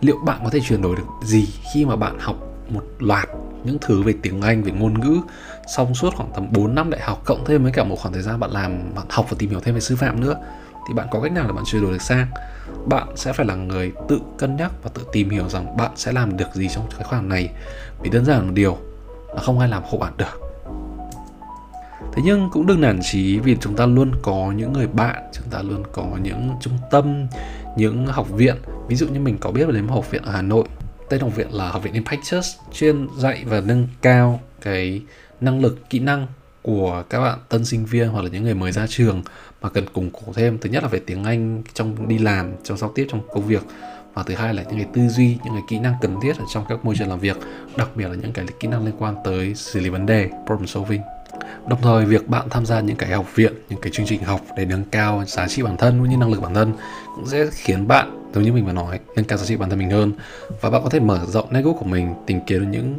Liệu 0.00 0.16
bạn 0.24 0.40
có 0.44 0.50
thể 0.50 0.60
chuyển 0.60 0.82
đổi 0.82 0.96
được 0.96 1.06
gì 1.22 1.48
khi 1.74 1.84
mà 1.84 1.96
bạn 1.96 2.18
học 2.18 2.36
một 2.68 2.84
loạt 2.98 3.28
những 3.64 3.78
thứ 3.80 4.02
về 4.02 4.14
tiếng 4.22 4.42
Anh 4.42 4.62
về 4.62 4.72
ngôn 4.72 5.00
ngữ 5.00 5.20
xong 5.70 5.94
suốt 5.94 6.14
khoảng 6.14 6.30
tầm 6.34 6.46
4 6.52 6.74
năm 6.74 6.90
đại 6.90 7.00
học, 7.00 7.22
cộng 7.24 7.44
thêm 7.44 7.62
với 7.62 7.72
cả 7.72 7.84
một 7.84 7.96
khoảng 7.96 8.14
thời 8.14 8.22
gian 8.22 8.40
bạn 8.40 8.50
làm, 8.50 8.94
bạn 8.94 9.06
học 9.10 9.26
và 9.30 9.36
tìm 9.38 9.50
hiểu 9.50 9.60
thêm 9.60 9.74
về 9.74 9.80
sư 9.80 9.96
phạm 9.96 10.20
nữa, 10.20 10.34
thì 10.88 10.94
bạn 10.94 11.06
có 11.10 11.20
cách 11.20 11.32
nào 11.32 11.44
để 11.46 11.52
bạn 11.52 11.64
chuyển 11.66 11.82
đổi 11.82 11.92
được 11.92 12.02
sang? 12.02 12.26
Bạn 12.86 13.08
sẽ 13.16 13.32
phải 13.32 13.46
là 13.46 13.54
người 13.54 13.92
tự 14.08 14.20
cân 14.38 14.56
nhắc 14.56 14.72
và 14.82 14.90
tự 14.94 15.06
tìm 15.12 15.30
hiểu 15.30 15.48
rằng 15.48 15.76
bạn 15.76 15.90
sẽ 15.96 16.12
làm 16.12 16.36
được 16.36 16.54
gì 16.54 16.68
trong 16.74 16.86
cái 16.90 17.04
khoảng 17.04 17.28
này. 17.28 17.50
Vì 18.02 18.10
đơn 18.10 18.24
giản 18.24 18.46
một 18.46 18.52
điều 18.54 18.78
là 19.34 19.42
không 19.42 19.58
ai 19.58 19.68
làm 19.68 19.82
hộ 19.86 19.98
bạn 19.98 20.12
được. 20.16 20.40
Thế 22.12 22.22
nhưng 22.24 22.50
cũng 22.52 22.66
đừng 22.66 22.80
nản 22.80 23.00
chí 23.02 23.38
vì 23.38 23.56
chúng 23.60 23.76
ta 23.76 23.86
luôn 23.86 24.12
có 24.22 24.52
những 24.56 24.72
người 24.72 24.86
bạn, 24.86 25.22
chúng 25.32 25.48
ta 25.50 25.62
luôn 25.62 25.82
có 25.92 26.06
những 26.22 26.50
trung 26.60 26.78
tâm, 26.90 27.26
những 27.76 28.06
học 28.06 28.30
viện. 28.30 28.56
Ví 28.88 28.96
dụ 28.96 29.08
như 29.08 29.20
mình 29.20 29.38
có 29.38 29.50
biết 29.50 29.68
đến 29.68 29.86
một 29.86 29.94
học 29.94 30.10
viện 30.10 30.22
ở 30.22 30.32
hà 30.32 30.42
nội. 30.42 30.64
Tên 31.08 31.20
học 31.20 31.36
viện 31.36 31.48
là 31.50 31.68
học 31.68 31.82
viện 31.82 31.92
Impactus 31.92 32.56
chuyên 32.72 33.08
dạy 33.16 33.44
và 33.46 33.60
nâng 33.60 33.88
cao 34.02 34.40
cái 34.60 35.02
năng 35.40 35.60
lực, 35.60 35.90
kỹ 35.90 35.98
năng 35.98 36.26
của 36.62 37.04
các 37.10 37.20
bạn 37.20 37.38
tân 37.48 37.64
sinh 37.64 37.84
viên 37.84 38.08
hoặc 38.08 38.22
là 38.22 38.30
những 38.30 38.44
người 38.44 38.54
mới 38.54 38.72
ra 38.72 38.86
trường 38.88 39.22
mà 39.62 39.68
cần 39.68 39.86
củng 39.92 40.10
cố 40.10 40.32
thêm. 40.32 40.58
Thứ 40.58 40.70
nhất 40.70 40.82
là 40.82 40.88
về 40.88 41.00
tiếng 41.06 41.24
Anh 41.24 41.62
trong 41.74 42.08
đi 42.08 42.18
làm, 42.18 42.52
trong 42.64 42.78
giao 42.78 42.92
tiếp, 42.94 43.06
trong 43.10 43.20
công 43.28 43.46
việc. 43.46 43.62
Và 44.14 44.22
thứ 44.22 44.34
hai 44.34 44.54
là 44.54 44.62
những 44.62 44.76
cái 44.76 44.86
tư 44.94 45.08
duy, 45.08 45.38
những 45.44 45.54
cái 45.54 45.62
kỹ 45.68 45.78
năng 45.78 45.94
cần 46.00 46.16
thiết 46.22 46.36
ở 46.38 46.44
trong 46.54 46.64
các 46.68 46.84
môi 46.84 46.94
trường 46.98 47.08
làm 47.08 47.20
việc, 47.20 47.36
đặc 47.76 47.88
biệt 47.94 48.08
là 48.08 48.14
những 48.14 48.32
cái 48.32 48.46
kỹ 48.60 48.68
năng 48.68 48.84
liên 48.84 48.94
quan 48.98 49.14
tới 49.24 49.54
xử 49.54 49.80
lý 49.80 49.88
vấn 49.88 50.06
đề, 50.06 50.30
problem 50.46 50.66
solving. 50.66 51.00
Đồng 51.68 51.82
thời, 51.82 52.04
việc 52.04 52.28
bạn 52.28 52.46
tham 52.50 52.66
gia 52.66 52.80
những 52.80 52.96
cái 52.96 53.10
học 53.10 53.26
viện, 53.34 53.52
những 53.68 53.80
cái 53.80 53.92
chương 53.92 54.06
trình 54.06 54.22
học 54.22 54.40
để 54.56 54.64
nâng 54.64 54.84
cao 54.84 55.24
giá 55.26 55.48
trị 55.48 55.62
bản 55.62 55.76
thân 55.76 55.98
cũng 55.98 56.10
như 56.10 56.16
năng 56.16 56.30
lực 56.30 56.40
bản 56.40 56.54
thân 56.54 56.72
cũng 57.16 57.26
sẽ 57.26 57.46
khiến 57.52 57.88
bạn 57.88 58.19
giống 58.34 58.44
như 58.44 58.52
mình 58.52 58.66
vừa 58.66 58.72
nói, 58.72 59.00
nâng 59.16 59.24
cao 59.24 59.38
giá 59.38 59.44
trị 59.44 59.56
bản 59.56 59.70
thân 59.70 59.78
mình 59.78 59.90
hơn. 59.90 60.12
Và 60.60 60.70
bạn 60.70 60.82
có 60.84 60.90
thể 60.90 61.00
mở 61.00 61.20
rộng 61.26 61.52
network 61.52 61.74
của 61.74 61.84
mình, 61.84 62.14
tìm 62.26 62.40
kiếm 62.46 62.60
được 62.60 62.68
những 62.70 62.96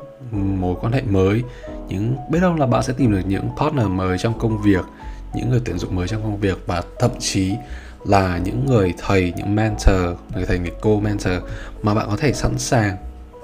mối 0.61 0.75
quan 0.81 0.93
hệ 0.93 1.01
mới, 1.01 1.43
những, 1.87 2.15
biết 2.29 2.39
đâu 2.41 2.55
là 2.55 2.65
bạn 2.65 2.83
sẽ 2.83 2.93
tìm 2.93 3.11
được 3.11 3.21
những 3.25 3.49
partner 3.57 3.87
mới 3.87 4.17
trong 4.17 4.39
công 4.39 4.61
việc, 4.61 4.85
những 5.33 5.49
người 5.49 5.61
tuyển 5.65 5.77
dụng 5.77 5.95
mới 5.95 6.07
trong 6.07 6.23
công 6.23 6.37
việc 6.37 6.57
và 6.67 6.83
thậm 6.99 7.11
chí 7.19 7.55
là 8.05 8.37
những 8.37 8.65
người 8.65 8.93
thầy, 8.97 9.33
những 9.37 9.55
mentor, 9.55 10.19
người 10.35 10.45
thầy 10.45 10.59
người 10.59 10.71
cô 10.81 10.99
mentor 10.99 11.33
mà 11.83 11.93
bạn 11.93 12.07
có 12.09 12.17
thể 12.17 12.33
sẵn 12.33 12.57
sàng 12.57 12.97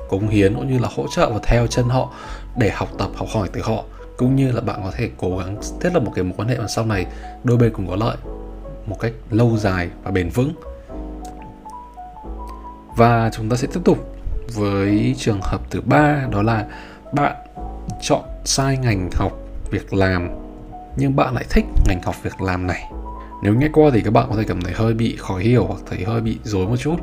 cống 0.10 0.28
hiến 0.28 0.56
cũng 0.56 0.72
như 0.72 0.80
là 0.80 0.90
hỗ 0.96 1.06
trợ 1.16 1.30
và 1.30 1.40
theo 1.44 1.68
chân 1.68 1.86
họ 1.86 2.14
để 2.58 2.70
học 2.70 2.90
tập, 2.98 3.10
học 3.16 3.28
hỏi 3.34 3.50
từ 3.54 3.62
họ. 3.62 3.84
Cũng 4.18 4.36
như 4.36 4.52
là 4.52 4.62
bạn 4.62 4.80
có 4.84 4.92
thể 4.98 5.10
cố 5.18 5.38
gắng 5.38 5.58
thiết 5.82 5.94
lập 5.94 6.00
một 6.00 6.12
cái 6.16 6.24
mối 6.24 6.34
quan 6.38 6.48
hệ 6.48 6.58
mà 6.58 6.68
sau 6.68 6.86
này 6.86 7.06
đôi 7.44 7.58
bên 7.58 7.74
cùng 7.74 7.88
có 7.88 7.96
lợi 7.96 8.18
một 8.86 9.00
cách 9.00 9.12
lâu 9.30 9.58
dài 9.58 9.90
và 10.04 10.12
bền 10.12 10.30
vững 10.30 10.54
và 12.98 13.30
chúng 13.34 13.50
ta 13.50 13.56
sẽ 13.56 13.68
tiếp 13.74 13.80
tục 13.86 13.98
với 14.54 15.16
trường 15.18 15.42
hợp 15.42 15.62
thứ 15.70 15.82
ba, 15.82 16.28
đó 16.32 16.42
là 16.42 16.66
bạn 17.14 17.36
chọn 18.02 18.22
sai 18.46 18.78
ngành 18.78 19.10
học 19.16 19.32
việc 19.72 19.94
làm, 19.94 20.30
nhưng 20.98 21.16
bạn 21.16 21.34
lại 21.34 21.46
thích 21.50 21.66
ngành 21.88 22.02
học 22.02 22.16
việc 22.24 22.42
làm 22.42 22.68
này. 22.68 22.92
Nếu 23.44 23.54
nghe 23.54 23.70
qua 23.74 23.90
thì 23.94 24.02
các 24.02 24.14
bạn 24.14 24.26
có 24.30 24.36
thể 24.36 24.44
cảm 24.48 24.62
thấy 24.62 24.74
hơi 24.74 24.94
bị 24.94 25.16
khó 25.20 25.38
hiểu 25.38 25.66
hoặc 25.66 25.80
thấy 25.90 26.04
hơi 26.04 26.22
bị 26.22 26.38
rối 26.44 26.68
một 26.68 26.78
chút, 26.78 26.96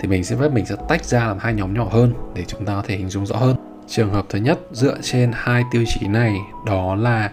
thì 0.00 0.08
mình 0.08 0.24
sẽ 0.24 0.36
phép 0.36 0.52
mình 0.52 0.66
sẽ 0.66 0.76
tách 0.88 1.04
ra 1.04 1.26
làm 1.26 1.38
hai 1.38 1.54
nhóm 1.54 1.74
nhỏ 1.74 1.88
hơn 1.90 2.14
để 2.34 2.44
chúng 2.44 2.64
ta 2.64 2.74
có 2.74 2.82
thể 2.86 2.96
hình 2.96 3.08
dung 3.08 3.26
rõ 3.26 3.36
hơn. 3.36 3.56
Trường 3.88 4.10
hợp 4.10 4.26
thứ 4.28 4.38
nhất 4.38 4.58
dựa 4.72 4.98
trên 5.02 5.30
hai 5.34 5.62
tiêu 5.72 5.84
chí 5.86 6.06
này, 6.06 6.36
đó 6.66 6.94
là 6.94 7.30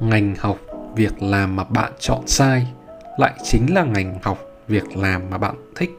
ngành 0.00 0.34
học 0.38 0.58
việc 0.96 1.22
làm 1.22 1.56
mà 1.56 1.64
bạn 1.64 1.92
chọn 1.98 2.26
sai 2.26 2.66
lại 3.18 3.32
chính 3.44 3.74
là 3.74 3.84
ngành 3.84 4.18
học 4.22 4.38
việc 4.68 4.96
làm 4.96 5.22
mà 5.30 5.38
bạn 5.38 5.54
thích 5.76 5.90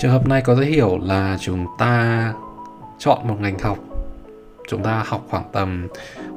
trường 0.00 0.10
hợp 0.10 0.26
này 0.26 0.42
có 0.42 0.54
thể 0.54 0.66
hiểu 0.66 0.98
là 1.02 1.36
chúng 1.40 1.66
ta 1.78 2.34
chọn 2.98 3.28
một 3.28 3.36
ngành 3.40 3.58
học. 3.58 3.78
Chúng 4.68 4.82
ta 4.82 5.04
học 5.06 5.26
khoảng 5.30 5.44
tầm 5.52 5.88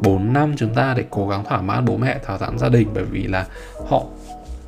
4 0.01 0.33
năm 0.33 0.53
chúng 0.57 0.73
ta 0.73 0.93
để 0.97 1.05
cố 1.09 1.27
gắng 1.27 1.43
thỏa 1.43 1.61
mãn 1.61 1.85
bố 1.85 1.97
mẹ, 1.97 2.19
thỏa 2.25 2.37
mãn 2.37 2.57
gia 2.57 2.69
đình, 2.69 2.87
bởi 2.93 3.03
vì 3.03 3.23
là 3.23 3.45
họ 3.89 4.03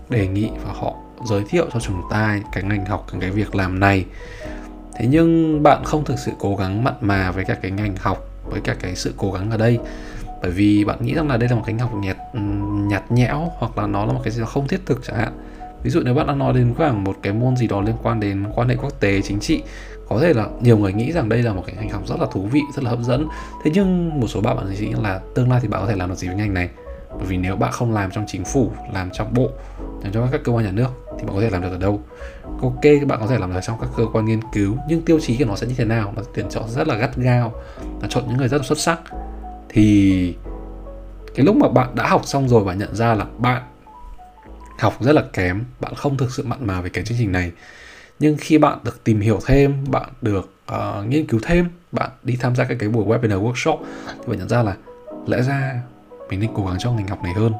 đề 0.09 0.27
nghị 0.27 0.49
và 0.65 0.73
họ 0.73 0.93
giới 1.25 1.43
thiệu 1.49 1.65
cho 1.73 1.79
chúng 1.79 2.01
ta 2.11 2.39
cái 2.51 2.63
ngành 2.63 2.85
học, 2.85 3.05
cái 3.19 3.29
việc 3.29 3.55
làm 3.55 3.79
này. 3.79 4.05
Thế 4.95 5.07
nhưng 5.09 5.63
bạn 5.63 5.83
không 5.85 6.05
thực 6.05 6.19
sự 6.19 6.31
cố 6.39 6.55
gắng 6.55 6.83
mặn 6.83 6.93
mà 7.01 7.31
với 7.31 7.45
các 7.45 7.59
cái 7.61 7.71
ngành 7.71 7.95
học, 7.95 8.17
với 8.49 8.61
các 8.61 8.77
cái 8.81 8.95
sự 8.95 9.13
cố 9.17 9.31
gắng 9.31 9.51
ở 9.51 9.57
đây. 9.57 9.79
Bởi 10.41 10.51
vì 10.51 10.85
bạn 10.85 10.97
nghĩ 11.01 11.13
rằng 11.13 11.27
là 11.27 11.37
đây 11.37 11.49
là 11.49 11.55
một 11.55 11.63
cái 11.65 11.75
học 11.79 11.93
nhạt 11.95 12.17
nhạt 12.89 13.11
nhẽo 13.11 13.51
hoặc 13.57 13.77
là 13.77 13.87
nó 13.87 14.05
là 14.05 14.13
một 14.13 14.21
cái 14.23 14.33
gì 14.33 14.41
đó 14.41 14.47
không 14.47 14.67
thiết 14.67 14.85
thực 14.85 15.03
chẳng 15.03 15.17
hạn 15.17 15.33
ví 15.85 15.91
dụ 15.91 16.01
nếu 16.05 16.13
bạn 16.13 16.27
đang 16.27 16.39
nói 16.39 16.53
đến 16.53 16.73
khoảng 16.77 17.03
một 17.03 17.15
cái 17.21 17.33
môn 17.33 17.55
gì 17.55 17.67
đó 17.67 17.81
liên 17.81 17.95
quan 18.03 18.19
đến 18.19 18.45
quan 18.55 18.69
hệ 18.69 18.75
quốc 18.75 18.99
tế, 18.99 19.21
chính 19.21 19.39
trị, 19.39 19.63
có 20.09 20.19
thể 20.19 20.33
là 20.33 20.47
nhiều 20.61 20.77
người 20.77 20.93
nghĩ 20.93 21.11
rằng 21.11 21.29
đây 21.29 21.43
là 21.43 21.53
một 21.53 21.63
cái 21.67 21.75
ngành 21.75 21.89
học 21.89 22.07
rất 22.07 22.19
là 22.19 22.25
thú 22.31 22.41
vị, 22.41 22.61
rất 22.75 22.83
là 22.83 22.89
hấp 22.89 22.99
dẫn. 22.99 23.27
Thế 23.63 23.71
nhưng 23.73 24.19
một 24.19 24.27
số 24.27 24.41
bạn 24.41 24.57
bạn 24.57 24.69
nghĩ 24.69 24.91
là 25.03 25.19
tương 25.35 25.51
lai 25.51 25.59
thì 25.61 25.67
bạn 25.67 25.81
có 25.81 25.87
thể 25.87 25.95
làm 25.95 26.09
được 26.09 26.15
gì 26.15 26.27
với 26.27 26.37
ngành 26.37 26.53
này? 26.53 26.69
Bởi 27.17 27.25
vì 27.25 27.37
nếu 27.37 27.55
bạn 27.55 27.71
không 27.71 27.93
làm 27.93 28.11
trong 28.11 28.23
chính 28.27 28.45
phủ, 28.45 28.71
làm 28.93 29.09
trong 29.13 29.33
bộ, 29.33 29.49
làm 30.03 30.11
trong 30.11 30.27
các 30.31 30.41
cơ 30.43 30.51
quan 30.51 30.65
nhà 30.65 30.71
nước 30.71 30.87
thì 31.19 31.25
bạn 31.25 31.35
có 31.35 31.41
thể 31.41 31.49
làm 31.49 31.61
được 31.61 31.71
ở 31.71 31.77
đâu? 31.77 32.01
Ok, 32.61 33.07
bạn 33.07 33.19
có 33.19 33.27
thể 33.27 33.37
làm 33.37 33.53
được 33.53 33.59
trong 33.63 33.77
các 33.81 33.89
cơ 33.97 34.05
quan 34.13 34.25
nghiên 34.25 34.39
cứu, 34.53 34.77
nhưng 34.89 35.01
tiêu 35.01 35.19
chí 35.19 35.37
của 35.37 35.45
nó 35.45 35.55
sẽ 35.55 35.67
như 35.67 35.73
thế 35.77 35.85
nào? 35.85 36.13
Nó 36.15 36.21
tuyển 36.35 36.45
chọn 36.49 36.69
rất 36.69 36.87
là 36.87 36.95
gắt 36.95 37.15
gao, 37.15 37.53
nó 38.01 38.07
chọn 38.09 38.23
những 38.27 38.37
người 38.37 38.47
rất 38.47 38.57
là 38.57 38.63
xuất 38.63 38.79
sắc. 38.79 38.99
Thì 39.69 40.35
cái 41.35 41.45
lúc 41.45 41.55
mà 41.55 41.69
bạn 41.69 41.95
đã 41.95 42.07
học 42.07 42.21
xong 42.25 42.49
rồi 42.49 42.63
và 42.63 42.73
nhận 42.73 42.95
ra 42.95 43.13
là 43.13 43.25
bạn 43.37 43.61
học 44.79 45.03
rất 45.03 45.15
là 45.15 45.23
kém 45.33 45.63
bạn 45.79 45.95
không 45.95 46.17
thực 46.17 46.31
sự 46.31 46.43
mặn 46.45 46.67
mà 46.67 46.81
về 46.81 46.89
cái 46.89 47.05
chương 47.05 47.17
trình 47.17 47.31
này. 47.31 47.51
Nhưng 48.19 48.37
khi 48.39 48.57
bạn 48.57 48.79
được 48.83 49.03
tìm 49.03 49.19
hiểu 49.19 49.39
thêm 49.45 49.83
bạn 49.87 50.09
được 50.21 50.53
uh, 50.71 51.07
nghiên 51.07 51.27
cứu 51.27 51.39
thêm 51.43 51.69
bạn 51.91 52.09
đi 52.23 52.37
tham 52.39 52.55
gia 52.55 52.63
các 52.63 52.77
cái 52.79 52.89
buổi 52.89 53.05
webinar 53.05 53.43
workshop 53.43 53.77
thì 54.07 54.27
bạn 54.27 54.37
nhận 54.37 54.49
ra 54.49 54.63
là 54.63 54.75
lẽ 55.27 55.41
ra 55.41 55.81
mình 56.29 56.39
nên 56.39 56.49
cố 56.53 56.65
gắng 56.65 56.77
cho 56.79 56.91
ngành 56.91 57.07
học 57.07 57.23
này 57.23 57.33
hơn. 57.33 57.53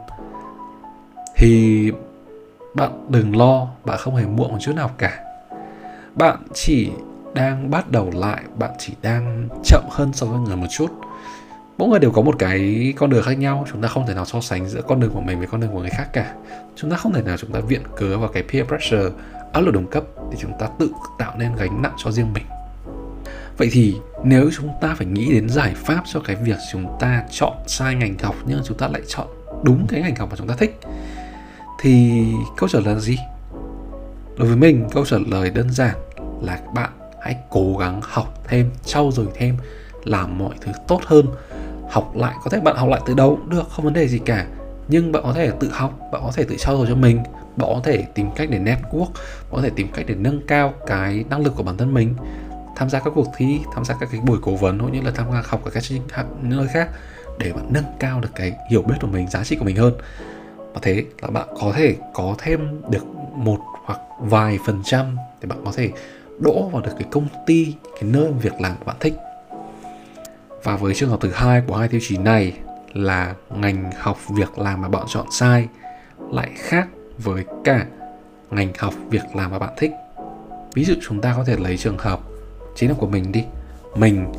Thì 1.36 1.92
bạn 2.74 3.06
đừng 3.10 3.38
lo 3.38 3.68
bạn 3.86 3.98
không 3.98 4.16
hề 4.16 4.26
muộn 4.26 4.52
một 4.52 4.58
chút 4.62 4.76
nào 4.76 4.92
cả. 4.98 5.24
Bạn 6.16 6.38
chỉ 6.54 6.92
đang 7.34 7.72
bắt 7.72 7.92
đầu 7.92 8.12
lại 8.14 8.44
bạn 8.58 8.72
chỉ 8.80 8.94
đang 9.02 9.48
chậm 9.64 9.84
hơn 9.90 10.14
so 10.14 10.26
với 10.26 10.40
người 10.40 10.56
một 10.56 10.68
chút 10.70 10.92
mỗi 11.78 11.90
người 11.90 12.00
đều 12.00 12.12
có 12.12 12.22
một 12.22 12.36
cái 12.40 12.94
con 12.98 13.10
đường 13.10 13.24
khác 13.24 13.38
nhau. 13.38 13.66
Chúng 13.72 13.82
ta 13.82 13.88
không 13.88 14.08
thể 14.08 14.14
nào 14.14 14.26
so 14.26 14.42
sánh 14.42 14.70
giữa 14.70 14.82
con 14.82 15.00
đường 15.00 15.12
của 15.12 15.22
mình 15.22 15.38
với 15.38 15.48
con 15.48 15.62
đường 15.62 15.72
của 15.74 15.80
người 15.80 15.90
khác 15.90 16.08
cả. 16.14 16.34
Chúng 16.76 16.92
ta 16.92 16.98
không 16.98 17.14
thể 17.14 17.22
nào 17.22 17.38
chúng 17.38 17.52
ta 17.52 17.60
viện 17.60 17.82
cớ 17.98 18.18
vào 18.18 18.30
cái 18.30 18.44
peer 18.44 18.68
pressure 18.68 19.10
áp 19.54 19.62
lực 19.62 19.74
đồng 19.74 19.88
cấp 19.88 20.04
để 20.32 20.38
chúng 20.42 20.52
ta 20.60 20.68
tự 20.80 20.92
tạo 21.18 21.34
nên 21.38 21.56
gánh 21.56 21.82
nặng 21.82 21.96
cho 21.98 22.12
riêng 22.12 22.34
mình. 22.34 22.44
Vậy 23.58 23.70
thì 23.72 23.96
nếu 24.24 24.50
chúng 24.58 24.70
ta 24.82 24.96
phải 24.98 25.08
nghĩ 25.08 25.34
đến 25.34 25.50
giải 25.50 25.74
pháp 25.76 26.04
cho 26.06 26.20
cái 26.20 26.36
việc 26.36 26.58
chúng 26.72 26.98
ta 27.00 27.24
chọn 27.32 27.54
sai 27.68 27.96
ngành 27.96 28.18
học 28.24 28.36
nhưng 28.46 28.62
chúng 28.66 28.78
ta 28.78 28.88
lại 28.88 29.02
chọn 29.08 29.28
đúng 29.64 29.88
cái 29.90 30.02
ngành 30.02 30.16
học 30.16 30.30
mà 30.30 30.36
chúng 30.36 30.48
ta 30.48 30.56
thích, 30.56 30.80
thì 31.80 32.24
câu 32.58 32.70
trả 32.70 32.80
lời 32.80 32.94
là 32.94 33.00
gì? 33.00 33.18
Đối 34.38 34.48
với 34.48 34.58
mình, 34.58 34.88
câu 34.92 35.06
trả 35.06 35.18
lời 35.28 35.50
đơn 35.50 35.70
giản 35.72 35.96
là 36.42 36.60
bạn 36.74 36.90
hãy 37.22 37.36
cố 37.50 37.78
gắng 37.78 38.02
học 38.04 38.44
thêm, 38.48 38.72
trau 38.86 39.12
dồi 39.12 39.28
thêm, 39.36 39.58
làm 40.04 40.38
mọi 40.38 40.56
thứ 40.62 40.72
tốt 40.88 41.02
hơn 41.06 41.26
học 41.90 42.16
lại, 42.16 42.36
có 42.44 42.50
thể 42.50 42.60
bạn 42.60 42.76
học 42.76 42.90
lại 42.90 43.02
từ 43.06 43.14
đâu 43.14 43.36
cũng 43.36 43.50
được, 43.50 43.70
không 43.70 43.86
vấn 43.86 43.94
đề 43.94 44.08
gì 44.08 44.20
cả. 44.20 44.46
Nhưng 44.88 45.12
bạn 45.12 45.24
có 45.24 45.34
thể 45.34 45.52
tự 45.60 45.70
học, 45.72 46.00
bạn 46.12 46.22
có 46.26 46.32
thể 46.36 46.44
tự 46.44 46.56
trau 46.60 46.78
dồi 46.78 46.88
cho 46.90 46.96
mình. 46.96 47.18
Bạn 47.56 47.70
có 47.74 47.82
thể 47.84 48.04
tìm 48.16 48.32
cách 48.36 48.50
để 48.52 48.60
network, 48.60 49.10
bạn 49.52 49.52
có 49.52 49.62
thể 49.62 49.70
tìm 49.76 49.88
cách 49.94 50.06
để 50.08 50.16
nâng 50.16 50.42
cao 50.48 50.74
cái 50.88 51.26
năng 51.30 51.44
lực 51.44 51.54
của 51.56 51.64
bản 51.64 51.78
thân 51.78 51.94
mình. 51.94 52.16
Tham 52.76 52.90
gia 52.90 53.00
các 53.00 53.12
cuộc 53.16 53.28
thi, 53.38 53.60
tham 53.74 53.86
gia 53.86 53.96
các 54.00 54.10
cái 54.12 54.22
buổi 54.22 54.38
cố 54.42 54.56
vấn 54.56 54.80
cũng 54.80 54.92
như 54.92 55.02
là 55.02 55.12
tham 55.12 55.32
gia 55.32 55.44
học 55.46 55.66
ở 55.66 55.72
các 55.72 55.84
nơi 56.42 56.68
khác 56.68 56.90
để 57.40 57.54
bạn 57.54 57.66
nâng 57.70 57.84
cao 58.00 58.20
được 58.20 58.30
cái 58.36 58.54
hiểu 58.70 58.82
biết 58.82 58.96
của 59.02 59.08
mình, 59.08 59.30
giá 59.30 59.44
trị 59.44 59.56
của 59.56 59.66
mình 59.66 59.76
hơn. 59.76 59.94
Và 60.58 60.80
thế 60.82 61.06
là 61.22 61.30
bạn 61.30 61.48
có 61.60 61.72
thể 61.76 61.96
có 62.14 62.36
thêm 62.38 62.82
được 62.90 63.06
một 63.34 63.60
hoặc 63.86 64.00
vài 64.20 64.60
phần 64.66 64.82
trăm 64.86 65.18
để 65.42 65.48
bạn 65.48 65.60
có 65.66 65.72
thể 65.76 65.90
đỗ 66.40 66.70
vào 66.74 66.82
được 66.82 66.92
cái 67.00 67.08
công 67.12 67.28
ty, 67.46 67.76
cái 67.84 68.04
nơi 68.04 68.32
việc 68.32 68.62
làm 68.62 68.76
của 68.80 68.86
bạn 68.86 68.96
thích 69.00 69.14
và 70.66 70.76
với 70.76 70.94
trường 70.94 71.10
hợp 71.10 71.22
thứ 71.22 71.32
hai 71.32 71.62
của 71.68 71.76
hai 71.76 71.88
tiêu 71.88 72.00
chí 72.04 72.18
này 72.18 72.54
là 72.94 73.34
ngành 73.50 73.92
học 74.00 74.18
việc 74.30 74.60
làm 74.60 74.82
mà 74.82 74.88
bạn 74.88 75.04
chọn 75.08 75.26
sai 75.32 75.68
lại 76.32 76.50
khác 76.56 76.88
với 77.18 77.46
cả 77.64 77.86
ngành 78.52 78.74
học 78.78 78.94
việc 79.10 79.36
làm 79.36 79.52
mà 79.52 79.60
bạn 79.60 79.74
thích. 79.78 79.92
Ví 80.74 80.86
dụ 80.86 80.94
chúng 81.08 81.22
ta 81.22 81.34
có 81.38 81.44
thể 81.44 81.58
lấy 81.58 81.78
trường 81.78 81.98
hợp 81.98 82.20
chính 82.76 82.90
là 82.90 82.96
của 83.00 83.08
mình 83.08 83.32
đi. 83.32 83.44
Mình 83.96 84.34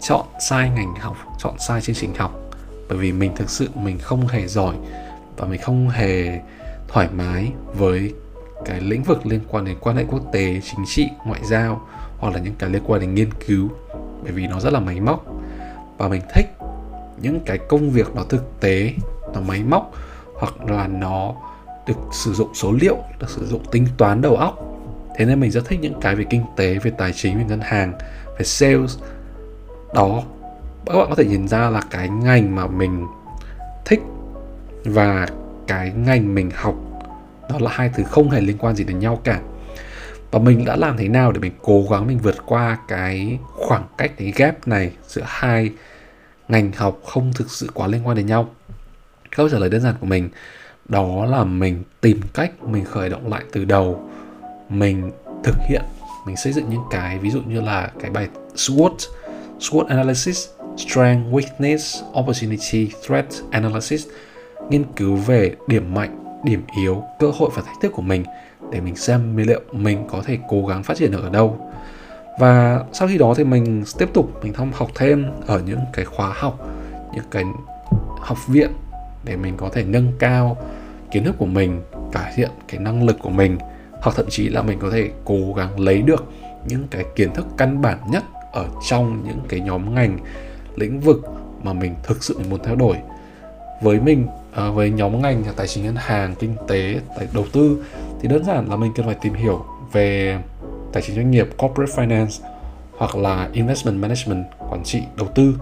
chọn 0.00 0.26
sai 0.40 0.70
ngành 0.70 0.94
học, 0.94 1.16
chọn 1.38 1.54
sai 1.58 1.80
chương 1.80 1.96
trình 1.96 2.14
học 2.14 2.40
bởi 2.88 2.98
vì 2.98 3.12
mình 3.12 3.32
thực 3.36 3.50
sự 3.50 3.68
mình 3.74 3.98
không 3.98 4.28
hề 4.28 4.46
giỏi 4.46 4.74
và 5.36 5.46
mình 5.46 5.60
không 5.60 5.88
hề 5.88 6.40
thoải 6.88 7.08
mái 7.16 7.52
với 7.74 8.12
cái 8.64 8.80
lĩnh 8.80 9.02
vực 9.02 9.26
liên 9.26 9.40
quan 9.48 9.64
đến 9.64 9.76
quan 9.80 9.96
hệ 9.96 10.04
quốc 10.10 10.22
tế, 10.32 10.60
chính 10.64 10.84
trị, 10.86 11.08
ngoại 11.26 11.40
giao 11.44 11.86
hoặc 12.18 12.34
là 12.34 12.40
những 12.40 12.54
cái 12.58 12.70
liên 12.70 12.82
quan 12.86 13.00
đến 13.00 13.14
nghiên 13.14 13.30
cứu 13.46 13.68
bởi 14.22 14.32
vì 14.32 14.46
nó 14.46 14.60
rất 14.60 14.72
là 14.72 14.80
máy 14.80 15.00
móc 15.00 15.33
và 15.96 16.08
mình 16.08 16.22
thích 16.34 16.56
những 17.22 17.40
cái 17.46 17.58
công 17.58 17.90
việc 17.90 18.14
nó 18.14 18.22
thực 18.28 18.60
tế, 18.60 18.92
nó 19.34 19.40
máy 19.40 19.62
móc, 19.62 19.92
hoặc 20.34 20.70
là 20.70 20.86
nó 20.86 21.34
được 21.86 21.96
sử 22.12 22.32
dụng 22.32 22.54
số 22.54 22.72
liệu, 22.72 22.96
được 23.18 23.30
sử 23.30 23.46
dụng 23.46 23.62
tính 23.70 23.86
toán 23.96 24.20
đầu 24.20 24.36
óc. 24.36 24.58
Thế 25.16 25.24
nên 25.24 25.40
mình 25.40 25.50
rất 25.50 25.64
thích 25.66 25.78
những 25.80 26.00
cái 26.00 26.14
về 26.14 26.24
kinh 26.30 26.44
tế, 26.56 26.78
về 26.78 26.90
tài 26.98 27.12
chính, 27.12 27.38
về 27.38 27.44
ngân 27.44 27.60
hàng, 27.60 27.92
về 28.38 28.44
sales. 28.44 28.98
Đó, 29.94 30.22
các 30.86 30.94
bạn 30.96 31.06
có 31.08 31.14
thể 31.14 31.24
nhìn 31.24 31.48
ra 31.48 31.70
là 31.70 31.82
cái 31.90 32.08
ngành 32.08 32.56
mà 32.56 32.66
mình 32.66 33.06
thích 33.84 34.00
và 34.84 35.26
cái 35.66 35.92
ngành 35.96 36.34
mình 36.34 36.50
học 36.54 36.74
đó 37.50 37.56
là 37.60 37.70
hai 37.74 37.90
thứ 37.94 38.02
không 38.02 38.30
hề 38.30 38.40
liên 38.40 38.58
quan 38.58 38.76
gì 38.76 38.84
đến 38.84 38.98
nhau 38.98 39.20
cả 39.24 39.40
và 40.34 40.40
mình 40.40 40.64
đã 40.64 40.76
làm 40.76 40.96
thế 40.96 41.08
nào 41.08 41.32
để 41.32 41.40
mình 41.40 41.52
cố 41.62 41.86
gắng 41.90 42.06
mình 42.06 42.18
vượt 42.18 42.46
qua 42.46 42.78
cái 42.88 43.38
khoảng 43.52 43.84
cách, 43.98 44.12
cái 44.16 44.32
gap 44.36 44.68
này 44.68 44.90
giữa 45.06 45.22
hai 45.24 45.70
ngành 46.48 46.72
học 46.72 47.00
không 47.04 47.32
thực 47.34 47.50
sự 47.50 47.70
quá 47.74 47.86
liên 47.86 48.06
quan 48.06 48.16
đến 48.16 48.26
nhau? 48.26 48.48
Câu 49.36 49.48
trả 49.48 49.58
lời 49.58 49.70
đơn 49.70 49.80
giản 49.80 49.94
của 50.00 50.06
mình 50.06 50.28
đó 50.88 51.26
là 51.26 51.44
mình 51.44 51.82
tìm 52.00 52.20
cách 52.34 52.64
mình 52.64 52.84
khởi 52.84 53.08
động 53.08 53.32
lại 53.32 53.42
từ 53.52 53.64
đầu. 53.64 54.10
Mình 54.68 55.10
thực 55.44 55.54
hiện, 55.68 55.82
mình 56.26 56.36
xây 56.36 56.52
dựng 56.52 56.70
những 56.70 56.84
cái 56.90 57.18
ví 57.18 57.30
dụ 57.30 57.40
như 57.40 57.60
là 57.60 57.90
cái 58.00 58.10
bài 58.10 58.28
SWOT 58.54 58.96
SWOT 59.58 59.86
analysis, 59.86 60.48
strength, 60.76 61.32
weakness, 61.32 62.04
opportunity, 62.20 62.90
threat 63.06 63.26
analysis, 63.50 64.06
nghiên 64.70 64.84
cứu 64.96 65.16
về 65.16 65.54
điểm 65.68 65.94
mạnh, 65.94 66.40
điểm 66.44 66.62
yếu, 66.82 67.02
cơ 67.18 67.30
hội 67.38 67.50
và 67.54 67.62
thách 67.62 67.76
thức 67.82 67.92
của 67.92 68.02
mình 68.02 68.24
để 68.74 68.80
mình 68.80 68.96
xem 68.96 69.36
liệu 69.36 69.60
mình 69.72 70.06
có 70.10 70.22
thể 70.24 70.38
cố 70.48 70.66
gắng 70.66 70.82
phát 70.82 70.96
triển 70.96 71.12
ở 71.12 71.30
đâu. 71.30 71.70
Và 72.38 72.80
sau 72.92 73.08
khi 73.08 73.18
đó 73.18 73.34
thì 73.36 73.44
mình 73.44 73.84
tiếp 73.98 74.08
tục, 74.14 74.44
mình 74.44 74.52
tham 74.52 74.72
học 74.74 74.90
thêm 74.94 75.26
ở 75.46 75.60
những 75.66 75.78
cái 75.92 76.04
khóa 76.04 76.32
học, 76.36 76.68
những 77.14 77.24
cái 77.30 77.44
học 78.20 78.38
viện 78.48 78.70
để 79.24 79.36
mình 79.36 79.54
có 79.56 79.68
thể 79.72 79.84
nâng 79.84 80.12
cao 80.18 80.56
kiến 81.10 81.24
thức 81.24 81.34
của 81.38 81.46
mình, 81.46 81.82
cải 82.12 82.32
thiện 82.36 82.50
cái 82.68 82.80
năng 82.80 83.04
lực 83.04 83.16
của 83.22 83.30
mình, 83.30 83.58
hoặc 84.00 84.16
thậm 84.16 84.26
chí 84.30 84.48
là 84.48 84.62
mình 84.62 84.78
có 84.78 84.90
thể 84.90 85.10
cố 85.24 85.54
gắng 85.56 85.80
lấy 85.80 86.02
được 86.02 86.24
những 86.68 86.88
cái 86.90 87.04
kiến 87.16 87.34
thức 87.34 87.46
căn 87.58 87.82
bản 87.82 87.98
nhất 88.10 88.22
ở 88.52 88.66
trong 88.88 89.24
những 89.26 89.40
cái 89.48 89.60
nhóm 89.60 89.94
ngành, 89.94 90.18
lĩnh 90.76 91.00
vực 91.00 91.22
mà 91.62 91.72
mình 91.72 91.94
thực 92.02 92.24
sự 92.24 92.38
muốn 92.50 92.60
theo 92.64 92.74
đuổi. 92.74 92.96
Với 93.82 94.00
mình 94.00 94.26
à, 94.54 94.70
với 94.70 94.90
nhóm 94.90 95.22
ngành 95.22 95.42
là 95.46 95.52
tài 95.56 95.66
chính 95.66 95.84
ngân 95.84 95.96
hàng, 95.96 96.34
kinh 96.34 96.56
tế, 96.68 97.00
tài 97.16 97.28
đầu 97.34 97.44
tư 97.52 97.84
thì 98.24 98.28
đơn 98.28 98.44
giản 98.44 98.70
là 98.70 98.76
mình 98.76 98.92
cần 98.94 99.06
phải 99.06 99.14
tìm 99.14 99.34
hiểu 99.34 99.64
về 99.92 100.38
tài 100.92 101.02
chính 101.02 101.16
doanh 101.16 101.30
nghiệp, 101.30 101.48
corporate 101.58 101.92
finance 101.92 102.44
hoặc 102.96 103.16
là 103.16 103.48
investment 103.52 104.02
management, 104.02 104.44
quản 104.70 104.84
trị, 104.84 105.02
đầu 105.16 105.28
tư. 105.34 105.54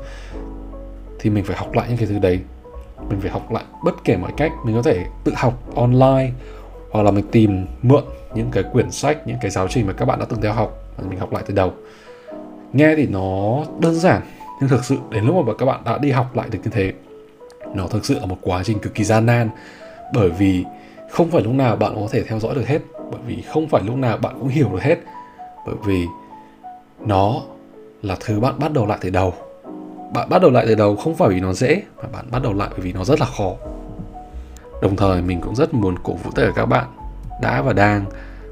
Thì 1.21 1.31
mình 1.31 1.45
phải 1.45 1.57
học 1.57 1.75
lại 1.75 1.87
những 1.89 1.97
cái 1.97 2.07
thứ 2.07 2.19
đấy. 2.19 2.41
Mình 3.09 3.21
phải 3.21 3.31
học 3.31 3.53
lại 3.53 3.65
bất 3.85 4.05
kể 4.05 4.17
mọi 4.17 4.33
cách. 4.37 4.53
Mình 4.65 4.77
có 4.77 4.83
thể 4.83 5.05
tự 5.25 5.33
học 5.37 5.63
online 5.75 6.31
hoặc 6.91 7.03
là 7.03 7.11
mình 7.11 7.25
tìm 7.31 7.67
mượn 7.83 8.05
những 8.35 8.51
cái 8.51 8.63
quyển 8.73 8.91
sách, 8.91 9.27
những 9.27 9.39
cái 9.41 9.51
giáo 9.51 9.69
trình 9.69 9.87
mà 9.87 9.93
các 9.93 10.05
bạn 10.05 10.19
đã 10.19 10.27
từng 10.29 10.41
theo 10.41 10.53
học 10.53 10.73
và 10.97 11.09
mình 11.09 11.19
học 11.19 11.33
lại 11.33 11.43
từ 11.47 11.55
đầu. 11.55 11.73
Nghe 12.73 12.95
thì 12.97 13.07
nó 13.07 13.59
đơn 13.79 13.95
giản, 13.95 14.23
nhưng 14.61 14.69
thực 14.69 14.85
sự 14.85 14.99
đến 15.11 15.25
lúc 15.25 15.47
mà 15.47 15.53
các 15.59 15.67
bạn 15.67 15.81
đã 15.85 15.99
đi 15.99 16.11
học 16.11 16.37
lại 16.37 16.49
được 16.51 16.59
như 16.65 16.71
thế, 16.71 16.93
nó 17.75 17.87
thực 17.87 18.05
sự 18.05 18.19
là 18.19 18.27
một 18.27 18.39
quá 18.43 18.63
trình 18.65 18.79
cực 18.79 18.95
kỳ 18.95 19.05
gian 19.05 19.27
nan. 19.27 19.51
Bởi 20.15 20.31
vì 20.31 20.65
không 21.13 21.31
phải 21.31 21.43
lúc 21.43 21.53
nào 21.53 21.77
bạn 21.77 21.95
có 21.95 22.09
thể 22.11 22.23
theo 22.23 22.39
dõi 22.39 22.55
được 22.55 22.67
hết, 22.67 22.79
bởi 23.11 23.21
vì 23.27 23.43
không 23.43 23.69
phải 23.69 23.83
lúc 23.83 23.97
nào 23.97 24.17
bạn 24.17 24.35
cũng 24.41 24.49
hiểu 24.49 24.69
được 24.73 24.83
hết. 24.83 24.99
Bởi 25.67 25.75
vì 25.85 26.07
nó 27.07 27.35
là 28.03 28.17
thứ 28.21 28.41
bạn 28.41 28.59
bắt 28.59 28.73
đầu 28.73 28.87
lại 28.87 28.99
từ 29.01 29.11
đầu. 29.11 29.35
Bạn 30.15 30.29
bắt 30.29 30.43
đầu 30.43 30.51
lại 30.51 30.65
từ 30.69 30.75
đầu 30.75 30.97
không 30.97 31.15
phải 31.15 31.29
vì 31.29 31.41
nó 31.41 31.53
dễ, 31.53 31.83
mà 31.97 32.09
bạn 32.13 32.31
bắt 32.31 32.43
đầu 32.43 32.53
lại 32.53 32.69
bởi 32.71 32.81
vì 32.81 32.93
nó 32.93 33.05
rất 33.05 33.21
là 33.21 33.27
khó. 33.27 33.53
Đồng 34.83 34.97
thời, 34.97 35.23
mình 35.23 35.41
cũng 35.41 35.55
rất 35.55 35.75
muốn 35.75 35.99
cổ 36.03 36.13
vũ 36.13 36.31
tất 36.35 36.43
cả 36.47 36.53
các 36.57 36.67
bạn 36.67 36.87
đã 37.43 37.63
và 37.63 37.73
đang 37.73 38.05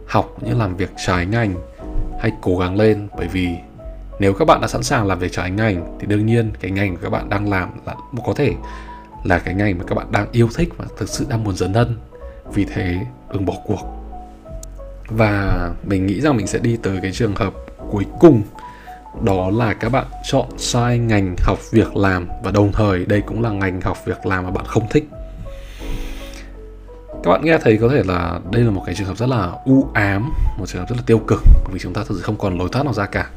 học 0.07 0.37
những 0.41 0.59
làm 0.59 0.77
việc 0.77 0.91
trái 1.07 1.27
ngành. 1.27 1.55
Hay 2.21 2.33
cố 2.41 2.59
gắng 2.59 2.77
lên, 2.77 3.09
bởi 3.17 3.29
vì 3.29 3.49
nếu 4.19 4.33
các 4.33 4.45
bạn 4.45 4.61
đã 4.61 4.69
sẵn 4.69 4.83
sàng 4.83 5.07
làm 5.07 5.19
việc 5.19 5.33
trái 5.33 5.51
ngành, 5.51 5.97
thì 6.01 6.07
đương 6.07 6.27
nhiên 6.27 6.51
cái 6.61 6.71
ngành 6.71 6.97
của 6.97 7.03
các 7.03 7.11
bạn 7.11 7.29
đang 7.29 7.51
làm 7.51 7.71
là 7.87 7.95
có 8.27 8.33
thể 8.35 8.55
là 9.25 9.39
cái 9.39 9.55
ngành 9.55 9.79
mà 9.79 9.85
các 9.87 9.95
bạn 9.95 10.07
đang 10.13 10.27
yêu 10.33 10.49
thích 10.55 10.69
và 10.77 10.85
thực 10.99 11.09
sự 11.09 11.27
đang 11.29 11.45
muốn 11.45 11.57
dấn 11.57 11.73
thân 11.73 11.97
vì 12.55 12.65
thế 12.65 12.99
đừng 13.33 13.47
bỏ 13.47 13.55
cuộc. 13.65 13.81
Và 15.09 15.71
mình 15.83 16.07
nghĩ 16.07 16.21
rằng 16.21 16.37
mình 16.37 16.47
sẽ 16.47 16.59
đi 16.59 16.77
tới 16.83 16.99
cái 17.03 17.13
trường 17.13 17.35
hợp 17.35 17.55
cuối 17.91 18.07
cùng, 18.21 18.43
đó 19.23 19.51
là 19.51 19.75
các 19.75 19.89
bạn 19.89 20.07
chọn 20.25 20.47
sai 20.59 20.99
ngành 20.99 21.35
học 21.39 21.59
việc 21.71 21.97
làm 21.97 22.29
và 22.43 22.51
đồng 22.51 22.73
thời 22.73 23.05
đây 23.05 23.21
cũng 23.21 23.43
là 23.43 23.51
ngành 23.51 23.81
học 23.81 23.99
việc 24.05 24.27
làm 24.27 24.45
mà 24.45 24.51
bạn 24.51 24.65
không 24.67 24.89
thích. 24.91 25.09
Các 27.23 27.31
bạn 27.31 27.45
nghe 27.45 27.59
thấy 27.59 27.79
có 27.81 27.89
thể 27.89 28.03
là 28.07 28.41
đây 28.51 28.63
là 28.63 28.71
một 28.71 28.83
cái 28.87 28.95
trường 28.95 29.07
hợp 29.07 29.17
rất 29.17 29.29
là 29.29 29.53
u 29.65 29.89
ám, 29.95 30.33
một 30.59 30.67
trường 30.67 30.81
hợp 30.81 30.89
rất 30.89 30.97
là 30.97 31.03
tiêu 31.07 31.19
cực 31.19 31.43
vì 31.73 31.79
chúng 31.79 31.93
ta 31.93 32.05
thực 32.05 32.15
sự 32.15 32.23
không 32.23 32.37
còn 32.37 32.59
lối 32.59 32.69
thoát 32.73 32.85
nào 32.85 32.95
ra 32.95 33.07
cả. 33.07 33.31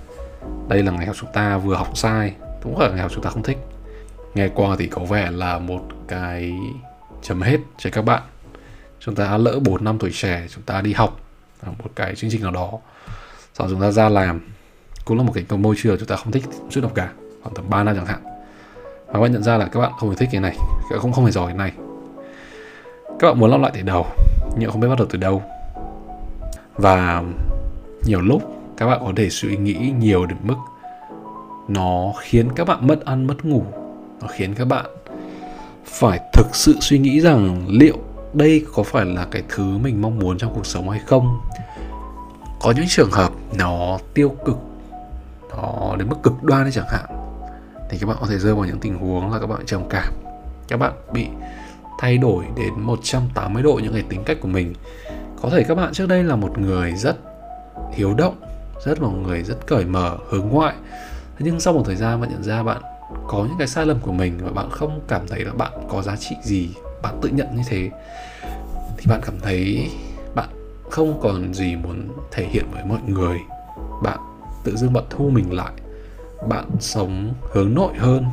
Đây 0.67 0.83
là 0.83 0.91
ngành 0.91 1.07
học 1.07 1.15
chúng 1.19 1.29
ta 1.33 1.57
vừa 1.57 1.75
học 1.75 1.97
sai, 1.97 2.33
cũng 2.63 2.79
là 2.79 2.89
ngành 2.89 2.97
học 2.97 3.11
chúng 3.13 3.23
ta 3.23 3.29
không 3.29 3.43
thích. 3.43 3.57
Nghe 4.35 4.47
qua 4.47 4.75
thì 4.79 4.87
có 4.87 5.01
vẻ 5.05 5.31
là 5.31 5.59
một 5.59 5.81
cái 6.07 6.53
chấm 7.21 7.41
hết 7.41 7.57
cho 7.77 7.89
các 7.93 8.05
bạn 8.05 8.21
chúng 9.05 9.15
ta 9.15 9.37
lỡ 9.37 9.59
4 9.59 9.83
năm 9.83 9.97
tuổi 9.99 10.11
trẻ, 10.13 10.47
chúng 10.49 10.63
ta 10.63 10.81
đi 10.81 10.93
học 10.93 11.19
ở 11.61 11.71
một 11.71 11.89
cái 11.95 12.15
chương 12.15 12.29
trình 12.29 12.41
nào 12.41 12.51
đó. 12.51 12.71
Sau 13.53 13.67
chúng 13.69 13.81
ta 13.81 13.91
ra 13.91 14.09
làm, 14.09 14.41
cũng 15.05 15.17
là 15.17 15.23
một 15.23 15.33
cái 15.35 15.57
môi 15.57 15.75
trường 15.77 15.97
chúng 15.97 16.07
ta 16.07 16.15
không 16.15 16.31
thích 16.31 16.43
chút 16.69 16.81
nào 16.81 16.91
cả, 16.95 17.11
khoảng 17.43 17.55
tầm 17.55 17.69
3 17.69 17.83
năm 17.83 17.95
chẳng 17.95 18.05
hạn. 18.05 18.23
Và 19.07 19.13
các 19.13 19.19
bạn 19.19 19.31
nhận 19.31 19.43
ra 19.43 19.57
là 19.57 19.65
các 19.65 19.79
bạn 19.79 19.91
không 19.99 20.09
hề 20.09 20.15
thích 20.15 20.29
cái 20.31 20.41
này, 20.41 20.55
các 20.59 20.89
bạn 20.91 20.99
không 20.99 21.11
không 21.11 21.25
hề 21.25 21.31
giỏi 21.31 21.47
cái 21.47 21.57
này. 21.57 21.71
Các 23.19 23.27
bạn 23.27 23.39
muốn 23.39 23.51
làm 23.51 23.61
lại 23.61 23.71
từ 23.75 23.81
đầu, 23.81 24.05
nhưng 24.57 24.71
không 24.71 24.81
biết 24.81 24.87
bắt 24.87 24.97
đầu 24.97 25.07
từ 25.09 25.17
đâu. 25.17 25.43
Và 26.75 27.23
nhiều 28.05 28.21
lúc 28.21 28.43
các 28.77 28.85
bạn 28.85 28.99
có 29.05 29.13
thể 29.15 29.29
suy 29.29 29.57
nghĩ 29.57 29.93
nhiều 29.99 30.25
đến 30.25 30.37
mức 30.43 30.55
nó 31.67 32.13
khiến 32.21 32.49
các 32.55 32.67
bạn 32.67 32.87
mất 32.87 33.05
ăn, 33.05 33.27
mất 33.27 33.45
ngủ. 33.45 33.65
Nó 34.21 34.27
khiến 34.27 34.55
các 34.55 34.65
bạn 34.65 34.85
phải 35.85 36.19
thực 36.33 36.55
sự 36.55 36.77
suy 36.81 36.99
nghĩ 36.99 37.21
rằng 37.21 37.65
liệu 37.67 37.97
đây 38.33 38.65
có 38.73 38.83
phải 38.83 39.05
là 39.05 39.27
cái 39.31 39.43
thứ 39.49 39.63
mình 39.63 40.01
mong 40.01 40.19
muốn 40.19 40.37
trong 40.37 40.53
cuộc 40.55 40.65
sống 40.65 40.89
hay 40.89 40.99
không? 40.99 41.41
Có 42.61 42.73
những 42.75 42.85
trường 42.87 43.11
hợp 43.11 43.31
nó 43.57 43.97
tiêu 44.13 44.35
cực, 44.45 44.57
nó 45.49 45.95
đến 45.97 46.09
mức 46.09 46.15
cực 46.23 46.43
đoan 46.43 46.63
đấy 46.63 46.71
chẳng 46.71 46.87
hạn. 46.89 47.05
Thì 47.89 47.97
các 47.97 48.07
bạn 48.07 48.17
có 48.19 48.27
thể 48.27 48.37
rơi 48.37 48.55
vào 48.55 48.65
những 48.65 48.79
tình 48.79 48.97
huống 48.97 49.31
là 49.31 49.39
các 49.39 49.47
bạn 49.47 49.65
trầm 49.65 49.81
cảm. 49.89 50.13
Các 50.67 50.77
bạn 50.77 50.93
bị 51.13 51.27
thay 51.99 52.17
đổi 52.17 52.45
đến 52.55 52.73
180 52.77 53.63
độ 53.63 53.79
những 53.83 53.93
cái 53.93 54.03
tính 54.09 54.23
cách 54.25 54.37
của 54.41 54.47
mình. 54.47 54.73
Có 55.41 55.49
thể 55.49 55.63
các 55.63 55.75
bạn 55.75 55.93
trước 55.93 56.07
đây 56.07 56.23
là 56.23 56.35
một 56.35 56.57
người 56.57 56.91
rất 56.91 57.17
hiếu 57.93 58.13
động, 58.13 58.35
rất 58.85 59.01
là 59.01 59.07
một 59.07 59.17
người 59.23 59.43
rất 59.43 59.67
cởi 59.67 59.85
mở, 59.85 60.17
hướng 60.29 60.47
ngoại. 60.47 60.75
Thế 61.37 61.45
nhưng 61.45 61.59
sau 61.59 61.73
một 61.73 61.83
thời 61.85 61.95
gian 61.95 62.21
bạn 62.21 62.29
nhận 62.29 62.43
ra 62.43 62.63
bạn 62.63 62.81
có 63.27 63.37
những 63.37 63.57
cái 63.57 63.67
sai 63.67 63.85
lầm 63.85 63.99
của 63.99 64.11
mình 64.11 64.39
và 64.41 64.51
bạn 64.51 64.69
không 64.69 65.01
cảm 65.07 65.27
thấy 65.27 65.45
là 65.45 65.53
bạn 65.53 65.71
có 65.89 66.01
giá 66.01 66.15
trị 66.15 66.35
gì 66.43 66.69
bạn 67.03 67.19
tự 67.21 67.29
nhận 67.29 67.55
như 67.55 67.63
thế, 67.67 67.89
thì 68.97 69.05
bạn 69.09 69.21
cảm 69.25 69.39
thấy 69.41 69.89
bạn 70.35 70.49
không 70.89 71.19
còn 71.21 71.53
gì 71.53 71.75
muốn 71.75 72.07
thể 72.31 72.45
hiện 72.45 72.65
với 72.71 72.83
mọi 72.85 72.99
người. 73.07 73.37
Bạn 74.03 74.19
tự 74.63 74.75
dưng 74.75 74.93
bạn 74.93 75.03
thu 75.09 75.29
mình 75.29 75.53
lại, 75.53 75.71
bạn 76.47 76.65
sống 76.79 77.33
hướng 77.51 77.73
nội 77.73 77.93
hơn, 77.97 78.25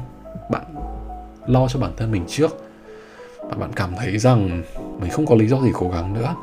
bạn 0.51 0.65
lo 1.47 1.69
cho 1.69 1.81
bản 1.81 1.93
thân 1.97 2.13
mình 2.13 2.25
trước. 2.29 2.65
Và 3.39 3.57
bạn 3.57 3.71
cảm 3.77 3.91
thấy 3.97 4.19
rằng 4.19 4.63
mình 5.01 5.11
không 5.11 5.27
có 5.27 5.35
lý 5.35 5.47
do 5.47 5.61
gì 5.61 5.71
cố 5.75 5.91
gắng 5.91 6.15
nữa. 6.15 6.35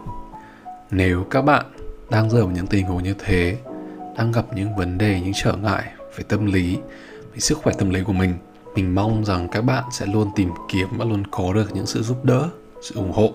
Nếu 0.91 1.25
các 1.29 1.41
bạn 1.41 1.65
đang 2.09 2.29
rơi 2.29 2.41
vào 2.41 2.51
những 2.51 2.67
tình 2.67 2.85
huống 2.85 3.03
như 3.03 3.15
thế, 3.25 3.57
đang 4.17 4.31
gặp 4.31 4.45
những 4.55 4.75
vấn 4.75 4.97
đề, 4.97 5.21
những 5.21 5.33
trở 5.35 5.55
ngại 5.55 5.83
về 6.17 6.23
tâm 6.27 6.45
lý, 6.45 6.77
về 7.33 7.39
sức 7.39 7.57
khỏe 7.63 7.73
tâm 7.77 7.89
lý 7.89 8.03
của 8.03 8.13
mình 8.13 8.33
mình 8.77 8.95
mong 8.95 9.25
rằng 9.25 9.47
các 9.51 9.61
bạn 9.61 9.83
sẽ 9.91 10.05
luôn 10.05 10.31
tìm 10.35 10.49
kiếm 10.69 10.87
và 10.97 11.05
luôn 11.05 11.23
có 11.31 11.53
được 11.53 11.75
những 11.75 11.85
sự 11.85 12.03
giúp 12.03 12.25
đỡ 12.25 12.49
sự 12.81 12.95
ủng 12.95 13.11
hộ 13.11 13.31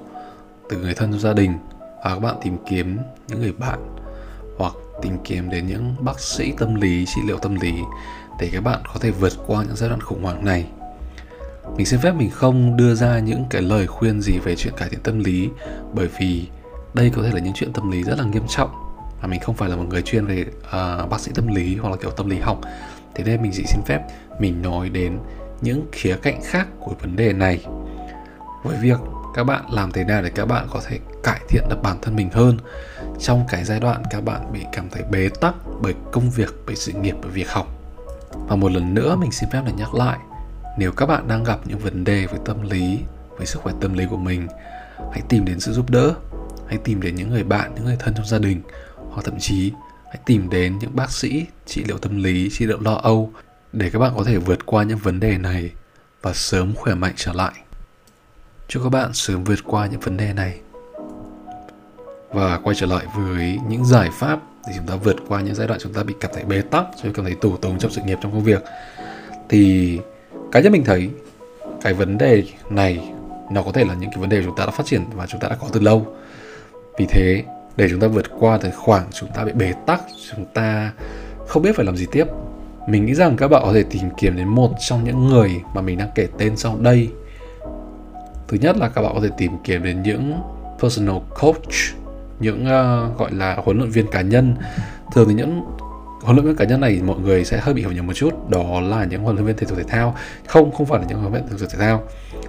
từ 0.70 0.76
người 0.76 0.94
thân 0.94 1.10
trong 1.10 1.20
gia 1.20 1.32
đình 1.32 1.52
và 2.04 2.14
các 2.14 2.18
bạn 2.18 2.36
tìm 2.42 2.56
kiếm 2.70 2.98
những 3.28 3.40
người 3.40 3.52
bạn 3.52 3.78
hoặc 4.58 4.72
tìm 5.02 5.12
kiếm 5.24 5.50
đến 5.50 5.66
những 5.66 5.94
bác 6.00 6.20
sĩ 6.20 6.52
tâm 6.58 6.74
lý 6.74 7.04
trị 7.06 7.20
liệu 7.26 7.38
tâm 7.38 7.54
lý 7.54 7.72
để 8.40 8.50
các 8.52 8.60
bạn 8.60 8.80
có 8.94 9.00
thể 9.00 9.10
vượt 9.10 9.32
qua 9.46 9.64
những 9.64 9.76
giai 9.76 9.88
đoạn 9.88 10.00
khủng 10.00 10.22
hoảng 10.22 10.44
này. 10.44 10.66
Mình 11.76 11.86
xin 11.86 12.00
phép 12.00 12.14
mình 12.14 12.30
không 12.30 12.76
đưa 12.76 12.94
ra 12.94 13.18
những 13.18 13.44
cái 13.50 13.62
lời 13.62 13.86
khuyên 13.86 14.20
gì 14.20 14.38
về 14.38 14.56
chuyện 14.56 14.74
cải 14.76 14.88
thiện 14.88 15.00
tâm 15.00 15.18
lý 15.18 15.48
bởi 15.92 16.08
vì 16.18 16.46
đây 16.94 17.10
có 17.16 17.22
thể 17.22 17.30
là 17.32 17.40
những 17.40 17.54
chuyện 17.54 17.72
tâm 17.72 17.90
lý 17.90 18.02
rất 18.02 18.18
là 18.18 18.24
nghiêm 18.24 18.44
trọng 18.48 18.70
và 19.22 19.28
mình 19.28 19.40
không 19.40 19.54
phải 19.54 19.68
là 19.68 19.76
một 19.76 19.84
người 19.88 20.02
chuyên 20.02 20.26
về 20.26 20.44
uh, 20.58 21.10
bác 21.10 21.20
sĩ 21.20 21.32
tâm 21.34 21.46
lý 21.46 21.76
hoặc 21.76 21.90
là 21.90 21.96
kiểu 21.96 22.10
tâm 22.10 22.30
lý 22.30 22.38
học. 22.38 22.60
Thế 23.14 23.24
nên 23.24 23.42
mình 23.42 23.52
chỉ 23.54 23.64
xin 23.66 23.80
phép 23.86 24.00
mình 24.42 24.62
nói 24.62 24.88
đến 24.88 25.18
những 25.60 25.86
khía 25.92 26.16
cạnh 26.22 26.40
khác 26.44 26.66
của 26.80 26.94
vấn 27.00 27.16
đề 27.16 27.32
này. 27.32 27.64
Với 28.64 28.76
việc 28.82 28.98
các 29.34 29.44
bạn 29.44 29.64
làm 29.70 29.92
thế 29.92 30.04
nào 30.04 30.22
để 30.22 30.30
các 30.30 30.44
bạn 30.44 30.66
có 30.70 30.80
thể 30.88 30.98
cải 31.22 31.40
thiện 31.48 31.62
được 31.70 31.82
bản 31.82 31.98
thân 32.02 32.16
mình 32.16 32.30
hơn. 32.32 32.58
Trong 33.18 33.44
cái 33.48 33.64
giai 33.64 33.80
đoạn 33.80 34.02
các 34.10 34.24
bạn 34.24 34.52
bị 34.52 34.60
cảm 34.72 34.90
thấy 34.90 35.02
bế 35.10 35.28
tắc 35.40 35.54
bởi 35.80 35.94
công 36.12 36.30
việc, 36.30 36.54
bởi 36.66 36.76
sự 36.76 36.92
nghiệp, 36.92 37.16
bởi 37.22 37.30
việc 37.30 37.50
học. 37.50 37.66
Và 38.48 38.56
một 38.56 38.72
lần 38.72 38.94
nữa 38.94 39.16
mình 39.16 39.32
xin 39.32 39.50
phép 39.52 39.62
để 39.66 39.72
nhắc 39.72 39.94
lại, 39.94 40.18
nếu 40.78 40.92
các 40.92 41.06
bạn 41.06 41.28
đang 41.28 41.44
gặp 41.44 41.58
những 41.64 41.78
vấn 41.78 42.04
đề 42.04 42.26
với 42.26 42.40
tâm 42.44 42.62
lý 42.62 42.98
với 43.36 43.46
sức 43.46 43.62
khỏe 43.62 43.72
tâm 43.80 43.94
lý 43.94 44.06
của 44.10 44.16
mình, 44.16 44.46
hãy 45.12 45.22
tìm 45.28 45.44
đến 45.44 45.60
sự 45.60 45.72
giúp 45.72 45.90
đỡ. 45.90 46.14
Hãy 46.66 46.78
tìm 46.84 47.02
đến 47.02 47.14
những 47.14 47.30
người 47.30 47.44
bạn, 47.44 47.74
những 47.74 47.84
người 47.84 47.96
thân 47.98 48.14
trong 48.14 48.26
gia 48.26 48.38
đình, 48.38 48.62
hoặc 49.10 49.22
thậm 49.24 49.38
chí 49.38 49.72
hãy 50.06 50.18
tìm 50.26 50.50
đến 50.50 50.78
những 50.78 50.96
bác 50.96 51.10
sĩ 51.10 51.46
trị 51.66 51.84
liệu 51.84 51.98
tâm 51.98 52.22
lý, 52.22 52.50
trị 52.52 52.66
liệu 52.66 52.80
lo 52.80 52.94
âu 52.94 53.32
để 53.72 53.90
các 53.90 53.98
bạn 53.98 54.12
có 54.16 54.24
thể 54.24 54.36
vượt 54.36 54.66
qua 54.66 54.84
những 54.84 54.98
vấn 54.98 55.20
đề 55.20 55.38
này 55.38 55.70
và 56.22 56.32
sớm 56.32 56.74
khỏe 56.74 56.94
mạnh 56.94 57.12
trở 57.16 57.32
lại. 57.32 57.52
Chúc 58.68 58.82
các 58.82 58.88
bạn 58.88 59.10
sớm 59.14 59.44
vượt 59.44 59.58
qua 59.66 59.86
những 59.86 60.00
vấn 60.00 60.16
đề 60.16 60.32
này. 60.32 60.60
Và 62.30 62.58
quay 62.58 62.76
trở 62.78 62.86
lại 62.86 63.06
với 63.16 63.58
những 63.68 63.84
giải 63.84 64.10
pháp 64.12 64.40
để 64.66 64.72
chúng 64.76 64.86
ta 64.86 64.96
vượt 64.96 65.16
qua 65.28 65.40
những 65.40 65.54
giai 65.54 65.68
đoạn 65.68 65.80
chúng 65.82 65.92
ta 65.92 66.02
bị 66.02 66.14
cảm 66.20 66.30
thấy 66.34 66.44
bế 66.44 66.60
tắc 66.60 66.84
rồi 67.02 67.12
cảm 67.14 67.24
thấy 67.24 67.34
tù 67.34 67.56
túng 67.56 67.78
trong 67.78 67.90
sự 67.90 68.00
nghiệp, 68.06 68.18
trong 68.22 68.32
công 68.32 68.44
việc. 68.44 68.62
Thì 69.48 69.98
cá 70.52 70.60
nhân 70.60 70.72
mình 70.72 70.84
thấy 70.84 71.10
cái 71.82 71.94
vấn 71.94 72.18
đề 72.18 72.44
này 72.70 73.12
nó 73.50 73.62
có 73.62 73.72
thể 73.72 73.84
là 73.84 73.94
những 73.94 74.10
cái 74.10 74.20
vấn 74.20 74.28
đề 74.28 74.42
chúng 74.44 74.56
ta 74.56 74.66
đã 74.66 74.72
phát 74.72 74.86
triển 74.86 75.04
và 75.14 75.26
chúng 75.26 75.40
ta 75.40 75.48
đã 75.48 75.56
có 75.60 75.68
từ 75.72 75.80
lâu. 75.80 76.16
Vì 76.98 77.06
thế, 77.08 77.44
để 77.76 77.88
chúng 77.90 78.00
ta 78.00 78.06
vượt 78.06 78.26
qua 78.38 78.58
thời 78.58 78.70
khoảng 78.70 79.06
chúng 79.12 79.28
ta 79.34 79.44
bị 79.44 79.52
bế 79.52 79.72
tắc, 79.86 80.00
chúng 80.30 80.46
ta 80.54 80.92
không 81.48 81.62
biết 81.62 81.76
phải 81.76 81.84
làm 81.86 81.96
gì 81.96 82.06
tiếp 82.12 82.24
mình 82.86 83.06
nghĩ 83.06 83.14
rằng 83.14 83.36
các 83.36 83.48
bạn 83.48 83.62
có 83.64 83.72
thể 83.72 83.82
tìm 83.82 84.10
kiếm 84.16 84.36
đến 84.36 84.48
một 84.48 84.70
trong 84.78 85.04
những 85.04 85.26
người 85.26 85.60
mà 85.74 85.80
mình 85.80 85.98
đang 85.98 86.10
kể 86.14 86.28
tên 86.38 86.56
sau 86.56 86.76
đây. 86.80 87.08
Thứ 88.48 88.58
nhất 88.60 88.76
là 88.76 88.88
các 88.88 89.02
bạn 89.02 89.14
có 89.14 89.20
thể 89.20 89.30
tìm 89.38 89.52
kiếm 89.64 89.82
đến 89.82 90.02
những 90.02 90.40
personal 90.80 91.16
coach 91.40 91.74
những 92.40 92.62
uh, 92.62 93.18
gọi 93.18 93.32
là 93.32 93.56
huấn 93.64 93.78
luyện 93.78 93.90
viên 93.90 94.06
cá 94.06 94.20
nhân. 94.20 94.56
Thường 95.12 95.28
thì 95.28 95.34
những 95.34 95.64
huấn 96.22 96.36
luyện 96.36 96.46
viên 96.46 96.56
cá 96.56 96.64
nhân 96.64 96.80
này 96.80 97.00
mọi 97.04 97.18
người 97.18 97.44
sẽ 97.44 97.58
hơi 97.58 97.74
bị 97.74 97.82
hiểu 97.82 97.92
nhầm 97.92 98.06
một 98.06 98.12
chút. 98.12 98.50
Đó 98.50 98.80
là 98.80 99.04
những 99.04 99.22
huấn 99.22 99.36
luyện 99.36 99.46
viên 99.46 99.56
thể 99.56 99.66
dục 99.66 99.78
thể 99.78 99.84
thao. 99.88 100.16
Không 100.46 100.72
không 100.72 100.86
phải 100.86 101.00
là 101.00 101.06
những 101.08 101.18
huấn 101.18 101.32
luyện 101.32 101.44
viên 101.44 101.52
thể 101.52 101.58
dục 101.58 101.70
thể 101.72 101.78
thao. 101.78 102.02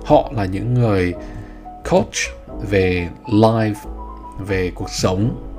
Họ 0.05 0.31
là 0.35 0.45
những 0.45 0.73
người 0.73 1.13
coach 1.91 2.15
về 2.69 3.07
life 3.25 3.73
về 4.47 4.71
cuộc 4.75 4.89
sống 4.89 5.49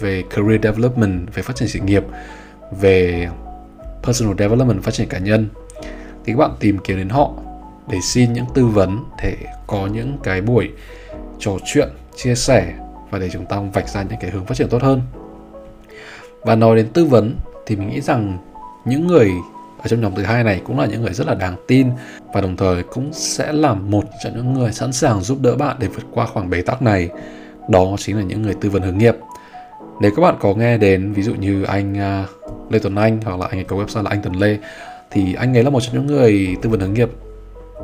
về 0.00 0.22
career 0.30 0.62
development 0.62 1.34
về 1.34 1.42
phát 1.42 1.56
triển 1.56 1.68
sự 1.68 1.78
nghiệp 1.78 2.04
về 2.80 3.28
personal 4.02 4.34
development, 4.38 4.82
phát 4.82 4.94
triển 4.94 5.08
cá 5.08 5.18
nhân. 5.18 5.48
Thì 6.24 6.32
các 6.32 6.36
bạn 6.36 6.50
tìm 6.60 6.78
kiếm 6.78 6.96
đến 6.96 7.08
họ 7.08 7.32
để 7.90 7.98
xin 8.02 8.32
những 8.32 8.44
tư 8.54 8.66
vấn, 8.66 9.04
để 9.22 9.36
có 9.66 9.86
những 9.86 10.18
cái 10.22 10.40
buổi 10.40 10.70
trò 11.38 11.52
chuyện, 11.64 11.88
chia 12.16 12.34
sẻ 12.34 12.74
và 13.10 13.18
để 13.18 13.30
chúng 13.30 13.46
ta 13.46 13.60
vạch 13.60 13.88
ra 13.88 14.02
những 14.02 14.18
cái 14.20 14.30
hướng 14.30 14.44
phát 14.44 14.54
triển 14.54 14.68
tốt 14.68 14.82
hơn. 14.82 15.02
Và 16.42 16.54
nói 16.54 16.76
đến 16.76 16.88
tư 16.88 17.04
vấn 17.04 17.36
thì 17.66 17.76
mình 17.76 17.88
nghĩ 17.88 18.00
rằng 18.00 18.38
những 18.84 19.06
người 19.06 19.30
ở 19.78 19.88
trong 19.88 20.00
nhóm 20.00 20.14
thứ 20.14 20.22
hai 20.22 20.44
này 20.44 20.60
cũng 20.64 20.78
là 20.78 20.86
những 20.86 21.02
người 21.02 21.14
rất 21.14 21.26
là 21.26 21.34
đáng 21.34 21.56
tin 21.66 21.90
và 22.32 22.40
đồng 22.40 22.56
thời 22.56 22.82
cũng 22.82 23.12
sẽ 23.12 23.52
là 23.52 23.74
một 23.74 24.04
trong 24.24 24.36
những 24.36 24.52
người 24.52 24.72
sẵn 24.72 24.92
sàng 24.92 25.20
giúp 25.20 25.40
đỡ 25.40 25.56
bạn 25.56 25.76
để 25.80 25.86
vượt 25.86 26.04
qua 26.10 26.26
khoảng 26.26 26.50
bế 26.50 26.62
tắc 26.62 26.82
này. 26.82 27.08
Đó 27.68 27.96
chính 27.98 28.16
là 28.16 28.22
những 28.22 28.42
người 28.42 28.54
tư 28.60 28.70
vấn 28.70 28.82
hướng 28.82 28.98
nghiệp 28.98 29.16
nếu 30.00 30.10
các 30.16 30.22
bạn 30.22 30.36
có 30.40 30.54
nghe 30.54 30.78
đến 30.78 31.12
ví 31.12 31.22
dụ 31.22 31.34
như 31.34 31.62
anh 31.62 31.92
uh, 31.92 32.72
Lê 32.72 32.78
Tuấn 32.78 32.94
Anh 32.94 33.20
hoặc 33.24 33.40
là 33.40 33.46
anh 33.46 33.58
ấy 33.58 33.64
có 33.64 33.76
website 33.76 34.02
là 34.02 34.10
anh 34.10 34.20
Tuấn 34.22 34.34
Lê 34.34 34.58
thì 35.10 35.34
anh 35.34 35.56
ấy 35.56 35.64
là 35.64 35.70
một 35.70 35.80
trong 35.80 35.94
những 35.94 36.06
người 36.06 36.56
tư 36.62 36.70
vấn 36.70 36.80
hướng 36.80 36.94
nghiệp 36.94 37.10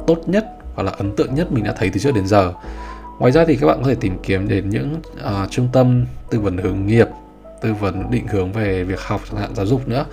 tốt 0.07 0.19
nhất 0.27 0.47
hoặc 0.75 0.83
là 0.83 0.93
ấn 0.93 1.17
tượng 1.17 1.35
nhất 1.35 1.53
mình 1.53 1.65
đã 1.65 1.75
thấy 1.79 1.91
từ 1.91 2.01
trước 2.01 2.15
đến 2.15 2.27
giờ. 2.27 2.53
Ngoài 3.19 3.33
ra 3.33 3.45
thì 3.45 3.57
các 3.57 3.67
bạn 3.67 3.79
có 3.83 3.89
thể 3.89 3.95
tìm 3.95 4.19
kiếm 4.23 4.49
đến 4.49 4.71
những 4.71 4.95
uh, 5.17 5.51
trung 5.51 5.69
tâm 5.73 6.07
tư 6.31 6.41
vấn 6.41 6.59
hướng 6.59 6.87
nghiệp 6.87 7.09
tư 7.63 7.75
vấn 7.75 8.11
định 8.11 8.27
hướng 8.27 8.53
về 8.53 8.85
việc 8.85 9.01
học 9.01 9.21
chẳng 9.31 9.41
hạn 9.41 9.55
giáo 9.55 9.67
dục 9.67 9.89
nữa 9.89 10.07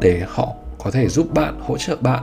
để 0.00 0.22
họ 0.28 0.48
có 0.78 0.90
thể 0.90 1.08
giúp 1.08 1.34
bạn 1.34 1.60
hỗ 1.60 1.76
trợ 1.78 1.96
bạn 2.00 2.22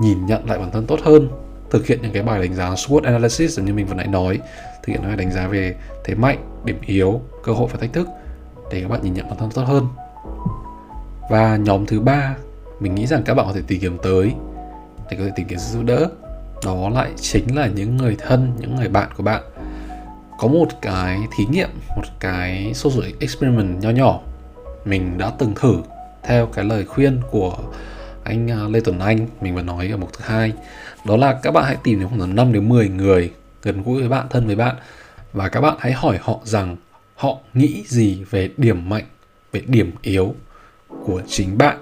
nhìn 0.00 0.26
nhận 0.26 0.48
lại 0.48 0.58
bản 0.58 0.70
thân 0.70 0.86
tốt 0.86 1.00
hơn 1.02 1.28
thực 1.70 1.86
hiện 1.86 1.98
những 2.02 2.12
cái 2.12 2.22
bài 2.22 2.40
đánh 2.40 2.54
giá 2.54 2.70
SWOT 2.70 3.00
analysis 3.04 3.60
như 3.60 3.74
mình 3.74 3.86
vừa 3.86 3.94
nãy 3.94 4.06
nói 4.06 4.40
thực 4.82 4.92
hiện 4.92 5.02
bài 5.02 5.16
đánh 5.16 5.32
giá 5.32 5.46
về 5.46 5.74
thế 6.04 6.14
mạnh 6.14 6.38
điểm 6.64 6.78
yếu 6.86 7.20
cơ 7.42 7.52
hội 7.52 7.68
và 7.72 7.78
thách 7.78 7.92
thức 7.92 8.08
để 8.70 8.80
các 8.82 8.88
bạn 8.88 9.00
nhìn 9.02 9.14
nhận 9.14 9.28
bản 9.28 9.38
thân 9.38 9.50
tốt 9.50 9.62
hơn. 9.62 9.86
Và 11.30 11.56
nhóm 11.56 11.86
thứ 11.86 12.00
ba, 12.00 12.34
mình 12.80 12.94
nghĩ 12.94 13.06
rằng 13.06 13.22
các 13.22 13.34
bạn 13.34 13.46
có 13.46 13.52
thể 13.52 13.62
tìm 13.66 13.80
kiếm 13.80 13.98
tới, 14.02 14.32
để 15.10 15.16
có 15.16 15.24
thể 15.24 15.30
tìm 15.36 15.46
kiếm 15.48 15.58
sự 15.58 15.78
giúp 15.78 15.84
đỡ. 15.84 16.08
Đó 16.64 16.88
lại 16.88 17.10
chính 17.16 17.56
là 17.56 17.66
những 17.66 17.96
người 17.96 18.16
thân, 18.18 18.52
những 18.58 18.76
người 18.76 18.88
bạn 18.88 19.08
của 19.16 19.22
bạn. 19.22 19.42
Có 20.38 20.48
một 20.48 20.68
cái 20.82 21.20
thí 21.36 21.44
nghiệm, 21.46 21.70
một 21.96 22.02
cái 22.20 22.74
social 22.74 23.10
experiment 23.20 23.82
nho 23.82 23.90
nhỏ. 23.90 24.20
Mình 24.84 25.18
đã 25.18 25.32
từng 25.38 25.54
thử 25.54 25.76
theo 26.22 26.46
cái 26.46 26.64
lời 26.64 26.84
khuyên 26.84 27.20
của 27.30 27.56
anh 28.24 28.50
à, 28.50 28.56
Lê 28.68 28.80
Tuấn 28.80 28.98
Anh, 28.98 29.26
mình 29.40 29.54
vừa 29.54 29.62
nói 29.62 29.88
ở 29.90 29.96
mục 29.96 30.12
thứ 30.12 30.24
hai. 30.24 30.52
Đó 31.04 31.16
là 31.16 31.38
các 31.42 31.50
bạn 31.50 31.64
hãy 31.64 31.76
tìm 31.84 32.00
đến 32.00 32.08
khoảng 32.08 32.34
5 32.34 32.52
đến 32.52 32.68
10 32.68 32.88
người 32.88 33.32
gần 33.62 33.82
gũi 33.82 34.00
với 34.00 34.08
bạn, 34.08 34.26
thân 34.30 34.46
với 34.46 34.56
bạn. 34.56 34.76
Và 35.32 35.48
các 35.48 35.60
bạn 35.60 35.76
hãy 35.78 35.92
hỏi 35.92 36.18
họ 36.22 36.38
rằng 36.44 36.76
họ 37.24 37.38
nghĩ 37.54 37.84
gì 37.86 38.24
về 38.30 38.50
điểm 38.56 38.88
mạnh, 38.88 39.04
về 39.52 39.62
điểm 39.66 39.92
yếu 40.02 40.34
của 41.04 41.22
chính 41.26 41.58
bạn? 41.58 41.78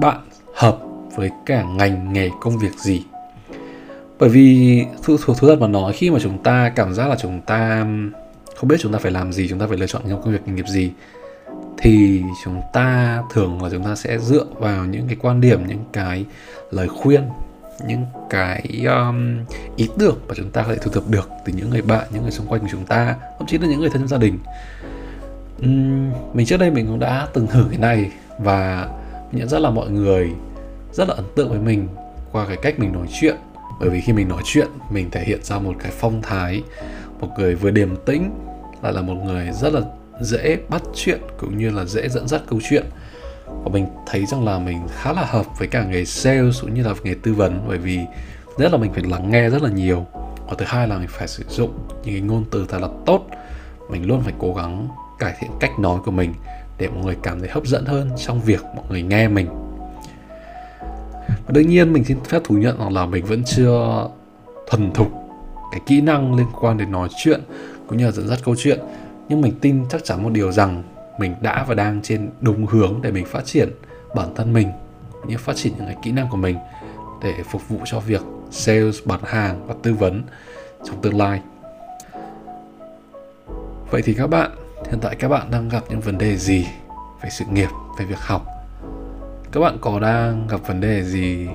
Bạn 0.00 0.18
hợp 0.54 0.78
với 1.16 1.30
cả 1.46 1.62
ngành 1.62 2.12
nghề 2.12 2.30
công 2.40 2.58
việc 2.58 2.72
gì? 2.78 3.04
Bởi 4.18 4.28
vì 4.28 4.82
thu 5.02 5.16
thu 5.24 5.34
thú 5.34 5.48
thật 5.48 5.60
mà 5.60 5.68
nói, 5.68 5.92
khi 5.92 6.10
mà 6.10 6.18
chúng 6.22 6.42
ta 6.42 6.72
cảm 6.76 6.94
giác 6.94 7.08
là 7.08 7.16
chúng 7.20 7.40
ta 7.40 7.86
không 8.56 8.68
biết 8.68 8.76
chúng 8.80 8.92
ta 8.92 8.98
phải 8.98 9.12
làm 9.12 9.32
gì, 9.32 9.48
chúng 9.48 9.58
ta 9.58 9.66
phải 9.66 9.76
lựa 9.78 9.86
chọn 9.86 10.02
trong 10.08 10.22
công 10.22 10.32
việc 10.32 10.40
nghề 10.46 10.52
nghiệp 10.52 10.68
gì, 10.68 10.92
thì 11.78 12.22
chúng 12.44 12.60
ta 12.72 13.22
thường 13.32 13.62
là 13.62 13.70
chúng 13.70 13.84
ta 13.84 13.94
sẽ 13.96 14.18
dựa 14.18 14.46
vào 14.54 14.84
những 14.84 15.06
cái 15.06 15.16
quan 15.20 15.40
điểm, 15.40 15.66
những 15.66 15.84
cái 15.92 16.24
lời 16.70 16.88
khuyên 16.88 17.22
những 17.86 18.04
cái 18.30 18.84
um, 18.86 19.44
ý 19.76 19.88
tưởng 19.98 20.16
mà 20.28 20.34
chúng 20.36 20.50
ta 20.50 20.62
có 20.62 20.68
thể 20.68 20.78
thu 20.82 20.90
thập 20.90 21.08
được 21.08 21.30
từ 21.44 21.52
những 21.52 21.70
người 21.70 21.82
bạn 21.82 22.06
những 22.10 22.22
người 22.22 22.30
xung 22.30 22.46
quanh 22.46 22.60
của 22.60 22.68
chúng 22.70 22.86
ta 22.86 23.16
thậm 23.38 23.46
chí 23.46 23.58
là 23.58 23.66
những 23.66 23.80
người 23.80 23.90
thân 23.90 24.02
trong 24.02 24.08
gia 24.08 24.18
đình. 24.18 24.38
Um, 25.62 26.12
mình 26.32 26.46
trước 26.46 26.56
đây 26.56 26.70
mình 26.70 26.86
cũng 26.86 26.98
đã 26.98 27.28
từng 27.32 27.46
thử 27.46 27.66
cái 27.70 27.78
này 27.78 28.12
và 28.38 28.88
mình 29.30 29.40
nhận 29.40 29.48
ra 29.48 29.58
là 29.58 29.70
mọi 29.70 29.90
người 29.90 30.30
rất 30.92 31.08
là 31.08 31.14
ấn 31.14 31.24
tượng 31.36 31.48
với 31.48 31.58
mình 31.58 31.88
qua 32.32 32.46
cái 32.46 32.56
cách 32.62 32.78
mình 32.78 32.92
nói 32.92 33.06
chuyện. 33.20 33.36
Bởi 33.80 33.90
vì 33.90 34.00
khi 34.00 34.12
mình 34.12 34.28
nói 34.28 34.42
chuyện 34.44 34.68
mình 34.90 35.10
thể 35.10 35.24
hiện 35.24 35.42
ra 35.42 35.58
một 35.58 35.74
cái 35.78 35.92
phong 35.98 36.22
thái 36.22 36.62
một 37.20 37.28
người 37.38 37.54
vừa 37.54 37.70
điềm 37.70 37.96
tĩnh 37.96 38.30
lại 38.82 38.92
là 38.92 39.02
một 39.02 39.14
người 39.14 39.50
rất 39.52 39.72
là 39.72 39.80
dễ 40.20 40.58
bắt 40.68 40.82
chuyện 40.94 41.20
cũng 41.38 41.58
như 41.58 41.70
là 41.70 41.84
dễ 41.84 42.08
dẫn 42.08 42.28
dắt 42.28 42.42
câu 42.48 42.60
chuyện 42.70 42.86
và 43.62 43.70
mình 43.72 43.86
thấy 44.06 44.26
rằng 44.26 44.44
là 44.44 44.58
mình 44.58 44.78
khá 44.90 45.12
là 45.12 45.24
hợp 45.24 45.46
với 45.58 45.68
cả 45.68 45.84
nghề 45.84 46.04
sales 46.04 46.60
cũng 46.60 46.74
như 46.74 46.82
là 46.82 46.94
nghề 47.02 47.14
tư 47.14 47.34
vấn, 47.34 47.64
bởi 47.68 47.78
vì 47.78 48.00
rất 48.58 48.72
là 48.72 48.78
mình 48.78 48.92
phải 48.92 49.02
lắng 49.02 49.30
nghe 49.30 49.50
rất 49.50 49.62
là 49.62 49.70
nhiều 49.70 50.06
và 50.46 50.54
thứ 50.58 50.64
hai 50.68 50.88
là 50.88 50.98
mình 50.98 51.08
phải 51.10 51.28
sử 51.28 51.44
dụng 51.48 51.72
những 52.04 52.14
cái 52.14 52.20
ngôn 52.20 52.44
từ 52.50 52.66
thật 52.68 52.78
là 52.80 52.88
tốt. 53.06 53.26
Mình 53.90 54.06
luôn 54.06 54.20
phải 54.20 54.34
cố 54.38 54.54
gắng 54.54 54.88
cải 55.18 55.34
thiện 55.40 55.50
cách 55.60 55.78
nói 55.78 56.00
của 56.04 56.10
mình 56.10 56.34
để 56.78 56.88
mọi 56.88 57.04
người 57.04 57.16
cảm 57.22 57.40
thấy 57.40 57.48
hấp 57.48 57.66
dẫn 57.66 57.86
hơn 57.86 58.10
trong 58.26 58.40
việc 58.40 58.64
mọi 58.76 58.84
người 58.90 59.02
nghe 59.02 59.28
mình. 59.28 59.48
Và 61.28 61.52
đương 61.52 61.68
nhiên 61.68 61.92
mình 61.92 62.04
xin 62.04 62.20
phép 62.24 62.40
thú 62.44 62.54
nhận 62.54 62.78
rằng 62.78 62.92
là 62.92 63.06
mình 63.06 63.24
vẫn 63.24 63.42
chưa 63.44 64.08
thuần 64.70 64.92
thục 64.92 65.08
cái 65.72 65.80
kỹ 65.86 66.00
năng 66.00 66.34
liên 66.34 66.46
quan 66.60 66.78
đến 66.78 66.92
nói 66.92 67.08
chuyện 67.16 67.40
cũng 67.88 67.98
như 67.98 68.04
là 68.04 68.10
dẫn 68.10 68.28
dắt 68.28 68.38
câu 68.44 68.54
chuyện, 68.58 68.78
nhưng 69.28 69.40
mình 69.40 69.52
tin 69.60 69.84
chắc 69.90 70.04
chắn 70.04 70.22
một 70.22 70.30
điều 70.32 70.52
rằng 70.52 70.82
mình 71.18 71.34
đã 71.40 71.64
và 71.68 71.74
đang 71.74 72.02
trên 72.02 72.30
đúng 72.40 72.66
hướng 72.66 73.00
để 73.02 73.10
mình 73.10 73.26
phát 73.26 73.44
triển 73.44 73.68
bản 74.14 74.34
thân 74.34 74.52
mình 74.52 74.68
như 75.26 75.38
phát 75.38 75.56
triển 75.56 75.72
những 75.76 75.86
cái 75.86 75.96
kỹ 76.02 76.12
năng 76.12 76.28
của 76.28 76.36
mình 76.36 76.56
để 77.22 77.34
phục 77.50 77.68
vụ 77.68 77.78
cho 77.84 78.00
việc 78.00 78.22
sales, 78.50 78.96
bán 79.04 79.20
hàng 79.24 79.66
và 79.66 79.74
tư 79.82 79.94
vấn 79.94 80.22
trong 80.84 81.02
tương 81.02 81.18
lai. 81.18 81.42
Vậy 83.90 84.02
thì 84.04 84.14
các 84.14 84.26
bạn, 84.26 84.50
hiện 84.90 85.00
tại 85.00 85.16
các 85.16 85.28
bạn 85.28 85.50
đang 85.50 85.68
gặp 85.68 85.84
những 85.88 86.00
vấn 86.00 86.18
đề 86.18 86.36
gì 86.36 86.66
về 87.22 87.30
sự 87.30 87.44
nghiệp, 87.52 87.68
về 87.98 88.04
việc 88.04 88.18
học? 88.20 88.46
Các 89.52 89.60
bạn 89.60 89.78
có 89.80 90.00
đang 90.00 90.46
gặp 90.46 90.60
vấn 90.66 90.80
đề 90.80 91.02
gì 91.02 91.48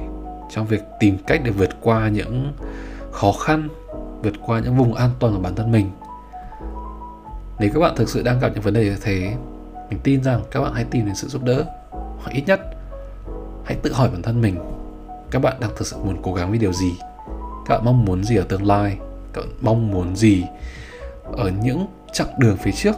trong 0.52 0.68
việc 0.68 0.82
tìm 1.00 1.18
cách 1.28 1.42
để 1.44 1.52
vượt 1.52 1.70
qua 1.82 2.10
những 2.10 2.54
khó 3.12 3.32
khăn, 3.32 3.68
vượt 4.24 4.34
qua 4.46 4.60
những 4.60 4.78
vùng 4.78 4.94
an 4.94 5.10
toàn 5.20 5.34
của 5.34 5.40
bản 5.40 5.56
thân 5.56 5.72
mình? 5.72 5.92
Nếu 7.60 7.70
các 7.74 7.80
bạn 7.80 7.96
thực 7.96 8.10
sự 8.10 8.24
đang 8.24 8.40
gặp 8.40 8.50
những 8.54 8.62
vấn 8.62 8.74
đề 8.74 8.84
như 8.84 8.98
thế, 9.02 9.34
mình 9.94 10.02
tin 10.04 10.24
rằng 10.24 10.44
các 10.52 10.62
bạn 10.62 10.74
hãy 10.74 10.86
tìm 10.92 11.06
đến 11.06 11.16
sự 11.16 11.28
giúp 11.28 11.44
đỡ, 11.44 11.66
hoặc 11.92 12.32
ít 12.32 12.44
nhất 12.48 12.60
hãy 13.66 13.78
tự 13.84 13.94
hỏi 13.94 14.10
bản 14.10 14.22
thân 14.22 14.42
mình 14.42 14.56
các 15.32 15.40
bạn 15.40 15.58
đang 15.60 15.72
thực 15.76 15.88
sự 15.88 15.98
muốn 15.98 16.18
cố 16.24 16.34
gắng 16.34 16.50
với 16.50 16.60
điều 16.60 16.74
gì? 16.74 16.94
Các 17.66 17.76
bạn 17.76 17.86
mong 17.86 18.06
muốn 18.06 18.24
gì 18.24 18.36
ở 18.36 18.46
tương 18.50 18.66
lai? 18.66 18.98
Các 19.34 19.42
bạn 19.42 19.50
mong 19.62 19.92
muốn 19.92 20.16
gì 20.16 20.46
ở 21.38 21.52
những 21.62 21.88
chặng 22.14 22.40
đường 22.40 22.58
phía 22.58 22.72
trước 22.72 22.96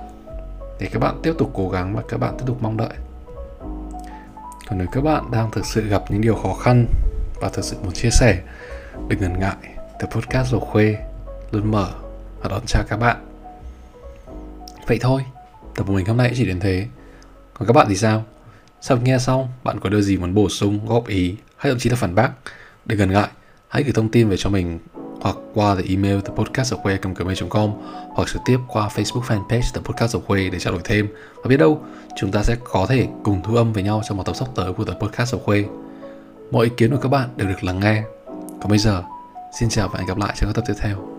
để 0.79 0.89
các 0.93 0.99
bạn 0.99 1.19
tiếp 1.23 1.34
tục 1.38 1.51
cố 1.53 1.69
gắng 1.69 1.95
và 1.95 2.01
các 2.10 2.19
bạn 2.19 2.36
tiếp 2.38 2.43
tục 2.47 2.58
mong 2.62 2.77
đợi? 2.77 2.93
Còn 4.69 4.77
nếu 4.77 4.88
các 4.91 5.03
bạn 5.03 5.31
đang 5.31 5.51
thực 5.51 5.65
sự 5.65 5.88
gặp 5.88 6.03
những 6.10 6.21
điều 6.21 6.36
khó 6.36 6.53
khăn 6.53 6.86
và 7.41 7.49
thực 7.49 7.65
sự 7.65 7.77
muốn 7.84 7.93
chia 7.93 8.10
sẻ 8.10 8.41
đừng 9.08 9.19
ngần 9.21 9.39
ngại. 9.39 9.55
The 9.99 10.08
Podcast 10.12 10.51
Dầu 10.51 10.60
Khuê 10.60 10.97
luôn 11.51 11.71
mở 11.71 11.89
và 12.41 12.49
đón 12.49 12.62
chào 12.67 12.84
các 12.88 12.97
bạn. 12.97 13.17
Vậy 14.88 14.99
thôi 15.01 15.35
tập 15.75 15.85
của 15.88 15.93
mình 15.93 16.05
hôm 16.05 16.17
nay 16.17 16.31
chỉ 16.35 16.45
đến 16.45 16.59
thế. 16.59 16.88
Còn 17.53 17.67
các 17.67 17.73
bạn 17.73 17.85
thì 17.89 17.95
sao? 17.95 18.23
Sau 18.81 18.97
khi 18.97 19.03
nghe 19.03 19.17
xong? 19.17 19.47
Bạn 19.63 19.79
có 19.79 19.89
điều 19.89 20.01
gì 20.01 20.17
muốn 20.17 20.33
bổ 20.33 20.49
sung, 20.49 20.88
góp 20.88 21.07
ý? 21.07 21.35
Hay 21.57 21.71
thậm 21.71 21.79
chí 21.79 21.89
là 21.89 21.95
phản 21.95 22.15
bác? 22.15 22.29
Để 22.85 22.95
gần 22.95 23.11
ngại, 23.11 23.27
hãy 23.67 23.83
gửi 23.83 23.93
thông 23.93 24.09
tin 24.09 24.29
về 24.29 24.38
cho 24.38 24.49
mình 24.49 24.79
hoặc 25.21 25.35
qua 25.53 25.75
the 25.75 25.81
email 25.89 26.19
the 26.19 26.33
podcast 26.35 26.73
of 26.73 26.81
way 26.81 27.47
com 27.49 27.71
hoặc 28.15 28.27
trực 28.33 28.41
tiếp 28.45 28.57
qua 28.67 28.88
Facebook 28.88 29.21
fanpage 29.21 29.73
the 29.73 29.81
podcast 29.81 30.15
of 30.15 30.19
quê 30.19 30.49
để 30.49 30.59
trao 30.59 30.73
đổi 30.73 30.81
thêm. 30.85 31.07
Và 31.35 31.49
biết 31.49 31.57
đâu, 31.57 31.81
chúng 32.15 32.31
ta 32.31 32.43
sẽ 32.43 32.55
có 32.63 32.85
thể 32.89 33.07
cùng 33.23 33.41
thu 33.43 33.55
âm 33.55 33.73
với 33.73 33.83
nhau 33.83 34.01
trong 34.07 34.17
một 34.17 34.23
tập 34.23 34.35
sắp 34.35 34.47
tới 34.55 34.73
của 34.73 34.85
the 34.85 34.93
podcast 35.01 35.35
of 35.35 35.39
quê. 35.39 35.65
mọi 36.51 36.65
ý 36.65 36.71
kiến 36.77 36.91
của 36.91 36.97
các 37.01 37.09
bạn 37.09 37.29
đều 37.35 37.47
được 37.47 37.63
lắng 37.63 37.79
nghe. 37.79 38.03
Còn 38.61 38.69
bây 38.69 38.77
giờ, 38.77 39.03
xin 39.59 39.69
chào 39.69 39.88
và 39.88 39.99
hẹn 39.99 40.07
gặp 40.07 40.17
lại 40.17 40.33
trong 40.38 40.49
các 40.49 40.55
tập 40.55 40.63
tiếp 40.67 40.73
theo. 40.81 41.14